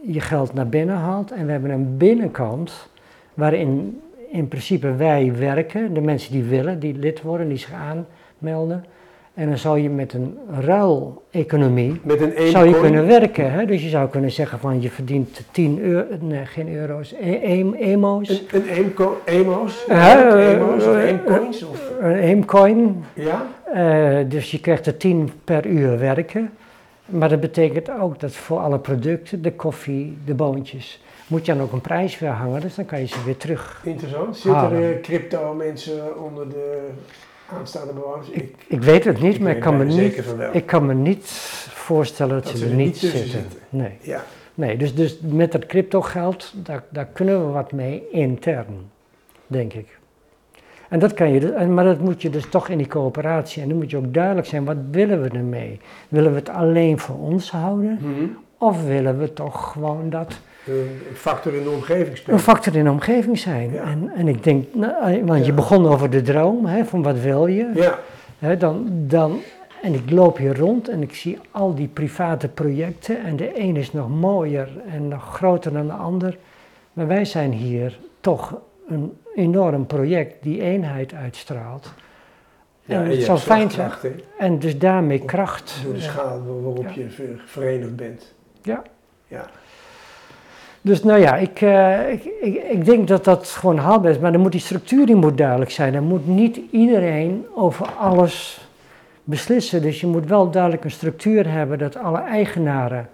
je 0.01 0.19
geld 0.21 0.53
naar 0.53 0.67
binnen 0.67 0.95
haalt. 0.95 1.31
En 1.31 1.45
we 1.45 1.51
hebben 1.51 1.71
een 1.71 1.97
binnenkant 1.97 2.89
waarin 3.33 4.01
in 4.31 4.47
principe 4.47 4.95
wij 4.95 5.33
werken, 5.37 5.93
de 5.93 6.01
mensen 6.01 6.31
die 6.31 6.43
willen, 6.43 6.79
die 6.79 6.93
lid 6.97 7.21
worden, 7.21 7.47
die 7.47 7.57
zich 7.57 7.71
aanmelden. 7.73 8.85
En 9.33 9.47
dan 9.47 9.57
zou 9.57 9.79
je 9.79 9.89
met 9.89 10.13
een 10.13 10.37
ruileconomie, 10.59 11.99
Met 12.03 12.21
een 12.21 12.47
zou 12.47 12.65
je 12.65 12.71
coin. 12.71 12.83
kunnen 12.83 13.07
werken. 13.07 13.51
Hè? 13.51 13.65
Dus 13.65 13.83
je 13.83 13.89
zou 13.89 14.09
kunnen 14.09 14.31
zeggen 14.31 14.59
van 14.59 14.81
je 14.81 14.89
verdient 14.89 15.41
10 15.51 15.79
euro, 15.79 16.05
nee 16.19 16.45
geen 16.45 16.75
euro's, 16.75 17.13
e- 17.21 17.33
em- 17.35 17.73
emo's. 17.73 18.43
Een, 18.51 18.63
een 18.77 18.93
emo's? 19.25 19.85
Eh, 19.87 20.51
emo's 20.53 20.85
of 20.85 20.95
eh, 20.95 21.03
eemcoins? 21.09 21.63
Of, 21.63 21.91
Een 22.01 22.15
eemcoin, 22.15 23.03
ja? 23.13 23.45
Eh, 23.75 24.17
dus 24.27 24.51
je 24.51 24.59
krijgt 24.59 24.85
er 24.85 24.97
10 24.97 25.31
per 25.43 25.65
uur 25.65 25.99
werken. 25.99 26.51
Maar 27.05 27.29
dat 27.29 27.39
betekent 27.39 27.91
ook 27.99 28.19
dat 28.19 28.31
voor 28.31 28.59
alle 28.59 28.79
producten, 28.79 29.41
de 29.41 29.51
koffie, 29.51 30.17
de 30.25 30.33
boontjes, 30.33 31.03
moet 31.27 31.45
je 31.45 31.53
dan 31.53 31.61
ook 31.61 31.71
een 31.71 31.81
prijs 31.81 32.19
weer 32.19 32.29
hangen. 32.29 32.61
Dus 32.61 32.75
dan 32.75 32.85
kan 32.85 32.99
je 32.99 33.05
ze 33.05 33.23
weer 33.23 33.37
terug. 33.37 33.81
Interessant. 33.83 34.37
Zitten 34.37 34.71
er 34.71 34.99
crypto 34.99 35.53
mensen 35.53 36.23
onder 36.23 36.49
de 36.49 36.87
aanstaande 37.49 37.93
bewoners? 37.93 38.29
Ik, 38.29 38.55
Ik 38.67 38.81
weet 38.81 39.03
het 39.03 39.21
niet, 39.21 39.35
Ik 39.35 39.41
maar 39.41 39.55
ik 39.55 39.61
kan, 39.61 39.77
me 39.77 39.83
niet, 39.83 40.23
ik 40.51 40.65
kan 40.65 40.85
me 40.85 40.93
niet 40.93 41.25
voorstellen 41.69 42.35
dat, 42.35 42.43
Dat 42.43 42.57
ze 42.57 42.65
er 42.65 42.73
niet 42.73 42.97
zitten. 42.97 43.45
Nee. 43.69 43.97
ja. 44.01 44.23
nee, 44.53 44.77
dus, 44.77 44.95
dus 44.95 45.19
met 45.21 45.51
dat 45.51 45.65
crypto 45.65 46.01
geld, 46.01 46.53
daar, 46.55 46.83
daar 46.89 47.07
kunnen 47.13 47.45
we 47.45 47.51
wat 47.51 47.71
mee 47.71 48.03
intern, 48.11 48.89
denk 49.47 49.73
ik. 49.73 49.97
En 50.95 51.01
dat 51.01 51.13
kan 51.13 51.31
je, 51.33 51.39
dus- 51.39 51.67
maar 51.67 51.83
dat 51.83 51.99
moet 51.99 52.21
je 52.21 52.29
dus 52.29 52.45
toch 52.49 52.69
in 52.69 52.77
die 52.77 52.87
coöperatie. 52.87 53.61
En 53.61 53.69
dan 53.69 53.77
moet 53.77 53.89
je 53.89 53.97
ook 53.97 54.13
duidelijk 54.13 54.47
zijn, 54.47 54.65
wat 54.65 54.77
willen 54.91 55.21
we 55.21 55.29
ermee? 55.29 55.79
Willen 56.09 56.31
we 56.31 56.37
het 56.37 56.49
alleen 56.49 56.99
voor 56.99 57.15
ons 57.19 57.51
houden? 57.51 57.99
Mhm. 58.01 58.25
Of 58.57 58.85
willen 58.85 59.19
we 59.19 59.33
toch 59.33 59.71
gewoon 59.71 60.09
dat 60.09 60.39
Een 60.67 61.15
factor 61.15 61.53
in 61.53 61.63
de 61.63 61.69
omgeving 61.69 62.09
een 62.09 62.17
spelen. 62.17 62.39
factor 62.39 62.75
in 62.75 62.83
de 62.83 62.89
omgeving 62.89 63.39
zijn? 63.39 63.71
Ja. 63.71 63.81
En, 63.83 64.11
en 64.15 64.27
ik 64.27 64.43
denk, 64.43 64.65
nou, 64.73 65.23
want 65.25 65.45
je 65.45 65.53
begon 65.53 65.87
over 65.87 66.09
de 66.09 66.21
droom, 66.21 66.65
hè, 66.65 66.85
van 66.85 67.03
wat 67.03 67.19
wil 67.19 67.47
je? 67.47 67.71
Ja, 67.73 67.99
Hè, 68.39 68.57
dan, 68.57 68.87
dan, 68.91 69.39
en 69.81 69.93
ik 69.93 70.09
loop 70.11 70.37
hier 70.37 70.57
rond 70.57 70.89
en 70.89 71.01
ik 71.01 71.15
zie 71.15 71.39
al 71.51 71.75
die 71.75 71.87
private 71.87 72.47
projecten 72.47 73.23
en 73.23 73.35
de 73.35 73.59
een 73.59 73.75
is 73.75 73.93
nog 73.93 74.09
mooier 74.09 74.69
en 74.91 75.07
nog 75.07 75.35
groter 75.35 75.73
dan 75.73 75.87
de 75.87 75.93
ander. 75.93 76.37
Maar 76.93 77.07
wij 77.07 77.25
zijn 77.25 77.51
hier 77.51 77.99
toch 78.21 78.55
een 78.87 79.11
enorm 79.35 79.85
project 79.85 80.43
die 80.43 80.61
eenheid 80.61 81.13
uitstraalt. 81.13 81.93
ja 82.85 83.03
en 83.03 83.09
het 83.09 83.23
zou 83.23 83.37
fijn 83.37 83.71
zijn. 83.71 83.71
slagkracht, 83.71 84.01
hè, 84.01 84.45
En 84.45 84.59
dus 84.59 84.77
daarmee 84.77 85.19
kracht. 85.25 85.79
Door 85.83 85.93
de 85.93 86.01
schaal 86.01 86.43
waarop 86.45 86.83
Ja. 86.83 86.91
je 86.95 87.09
ver- 87.09 87.43
verenigd 87.45 87.95
bent. 87.95 88.33
Ja. 88.61 88.81
Ja. 89.27 89.45
Dus 90.81 91.03
nou 91.03 91.19
ja, 91.19 91.35
ik, 91.35 91.61
eh, 91.61 92.11
ik, 92.11 92.23
ik, 92.41 92.63
ik 92.63 92.85
denk 92.85 93.07
dat 93.07 93.23
dat 93.23 93.47
gewoon 93.47 93.77
haalbaar 93.77 94.11
is. 94.11 94.19
Maar 94.19 94.31
dan 94.31 94.41
moet 94.41 94.51
die 94.51 94.61
structuur 94.61 95.05
die 95.05 95.15
moet 95.15 95.37
duidelijk 95.37 95.71
zijn. 95.71 95.93
Er 95.93 96.03
moet 96.03 96.27
niet 96.27 96.59
iedereen 96.71 97.45
over 97.55 97.87
alles 97.99 98.67
beslissen. 99.23 99.81
Dus 99.81 100.01
je 100.01 100.07
moet 100.07 100.25
wel 100.27 100.49
duidelijk 100.51 100.83
een 100.83 100.91
structuur 100.91 101.51
hebben 101.51 101.77
dat 101.77 101.95
alle 101.97 102.19
eigenaren 102.19 103.09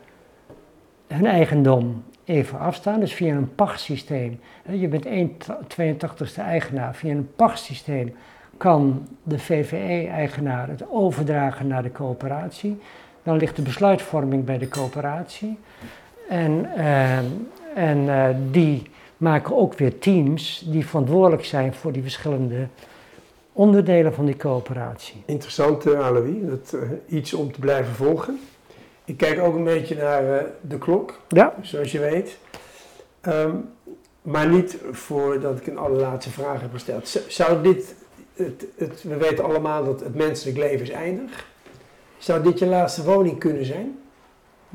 hun 1.07 1.25
eigendom 1.25 2.03
even 2.31 2.59
afstaan. 2.59 2.99
Dus 2.99 3.13
via 3.13 3.35
een 3.35 3.55
pachtsysteem. 3.55 4.39
Je 4.69 4.87
bent 4.87 5.05
1 5.05 5.37
82ste 5.81 6.41
eigenaar. 6.41 6.95
Via 6.95 7.11
een 7.11 7.29
pachtsysteem 7.35 8.15
kan 8.57 9.07
de 9.23 9.39
VVE-eigenaar 9.39 10.67
het 10.67 10.83
overdragen 10.89 11.67
naar 11.67 11.83
de 11.83 11.91
coöperatie. 11.91 12.77
Dan 13.23 13.37
ligt 13.37 13.55
de 13.55 13.61
besluitvorming 13.61 14.45
bij 14.45 14.57
de 14.57 14.67
coöperatie. 14.67 15.57
En, 16.29 16.75
ehm, 16.75 17.25
en 17.75 18.09
eh, 18.09 18.35
die 18.51 18.83
maken 19.17 19.57
ook 19.57 19.73
weer 19.73 19.99
teams 19.99 20.65
die 20.67 20.85
verantwoordelijk 20.85 21.45
zijn 21.45 21.73
voor 21.73 21.91
die 21.91 22.01
verschillende 22.01 22.67
onderdelen 23.53 24.13
van 24.13 24.25
die 24.25 24.37
coöperatie. 24.37 25.23
Interessant, 25.25 25.87
uh. 25.87 26.09
Dat, 26.41 26.73
eh, 26.73 27.17
iets 27.17 27.33
om 27.33 27.51
te 27.51 27.59
blijven 27.59 27.93
volgen. 27.93 28.39
Ik 29.05 29.17
kijk 29.17 29.39
ook 29.39 29.55
een 29.55 29.63
beetje 29.63 29.95
naar 29.95 30.37
eh, 30.37 30.45
de 30.61 30.77
klok, 30.77 31.19
Ja, 31.27 31.53
zoals 31.61 31.91
je 31.91 31.99
weet. 31.99 32.37
Ehm, 33.21 33.55
maar 34.21 34.47
niet 34.47 34.77
voordat 34.91 35.59
ik 35.59 35.67
een 35.67 35.77
allerlaatste 35.77 36.31
vraag 36.31 36.61
heb 36.61 36.71
gesteld. 36.73 37.23
Zou 37.27 37.61
dit, 37.61 37.95
het, 38.33 38.65
het, 38.77 39.03
we 39.03 39.17
weten 39.17 39.43
allemaal 39.43 39.83
dat 39.83 39.99
het 39.99 40.15
menselijk 40.15 40.57
leven 40.57 40.81
is 40.81 40.89
eindig. 40.89 41.45
Zou 42.17 42.43
dit 42.43 42.59
je 42.59 42.65
laatste 42.65 43.03
woning 43.03 43.39
kunnen 43.39 43.65
zijn? 43.65 43.99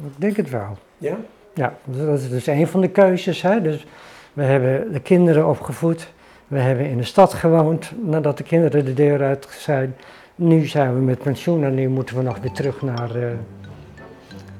ik 0.04 0.12
denk 0.16 0.36
het 0.36 0.50
wel. 0.50 0.78
Ja? 0.98 1.16
Ja, 1.54 1.78
dat 1.84 2.18
is 2.18 2.28
dus 2.28 2.46
een 2.46 2.66
van 2.66 2.80
de 2.80 2.88
keuzes. 2.88 3.42
Hè? 3.42 3.62
Dus 3.62 3.86
we 4.32 4.42
hebben 4.42 4.92
de 4.92 5.00
kinderen 5.00 5.48
opgevoed. 5.48 6.12
We 6.46 6.58
hebben 6.58 6.86
in 6.86 6.96
de 6.96 7.04
stad 7.04 7.34
gewoond 7.34 7.92
nadat 8.02 8.36
de 8.36 8.44
kinderen 8.44 8.84
de 8.84 8.94
deur 8.94 9.22
uit 9.22 9.48
zijn. 9.50 9.96
Nu 10.34 10.66
zijn 10.66 10.94
we 10.94 11.00
met 11.00 11.18
pensioen 11.18 11.64
en 11.64 11.74
nu 11.74 11.88
moeten 11.88 12.16
we 12.16 12.22
nog 12.22 12.38
weer 12.38 12.52
terug 12.52 12.82
naar, 12.82 13.14
eh, 13.14 13.28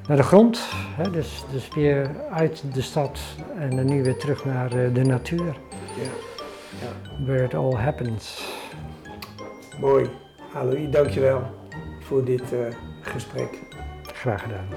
naar 0.07 0.17
de 0.17 0.23
grond. 0.23 0.59
Hè? 0.73 1.11
Dus, 1.11 1.43
dus 1.51 1.67
weer 1.75 2.11
uit 2.31 2.63
de 2.73 2.81
stad 2.81 3.19
en 3.59 3.75
dan 3.75 3.85
nu 3.85 4.03
weer 4.03 4.17
terug 4.17 4.45
naar 4.45 4.71
eh, 4.71 4.93
de 4.93 5.03
natuur. 5.03 5.57
Ja. 5.95 6.09
ja. 6.81 7.25
Where 7.25 7.43
it 7.43 7.53
all 7.53 7.73
happens. 7.73 8.43
Mooi. 9.79 10.09
Alois, 10.53 10.89
dankjewel 10.89 11.41
voor 11.99 12.25
dit 12.25 12.53
uh, 12.53 12.59
gesprek. 13.01 13.59
Graag 14.13 14.41
gedaan. 14.41 14.67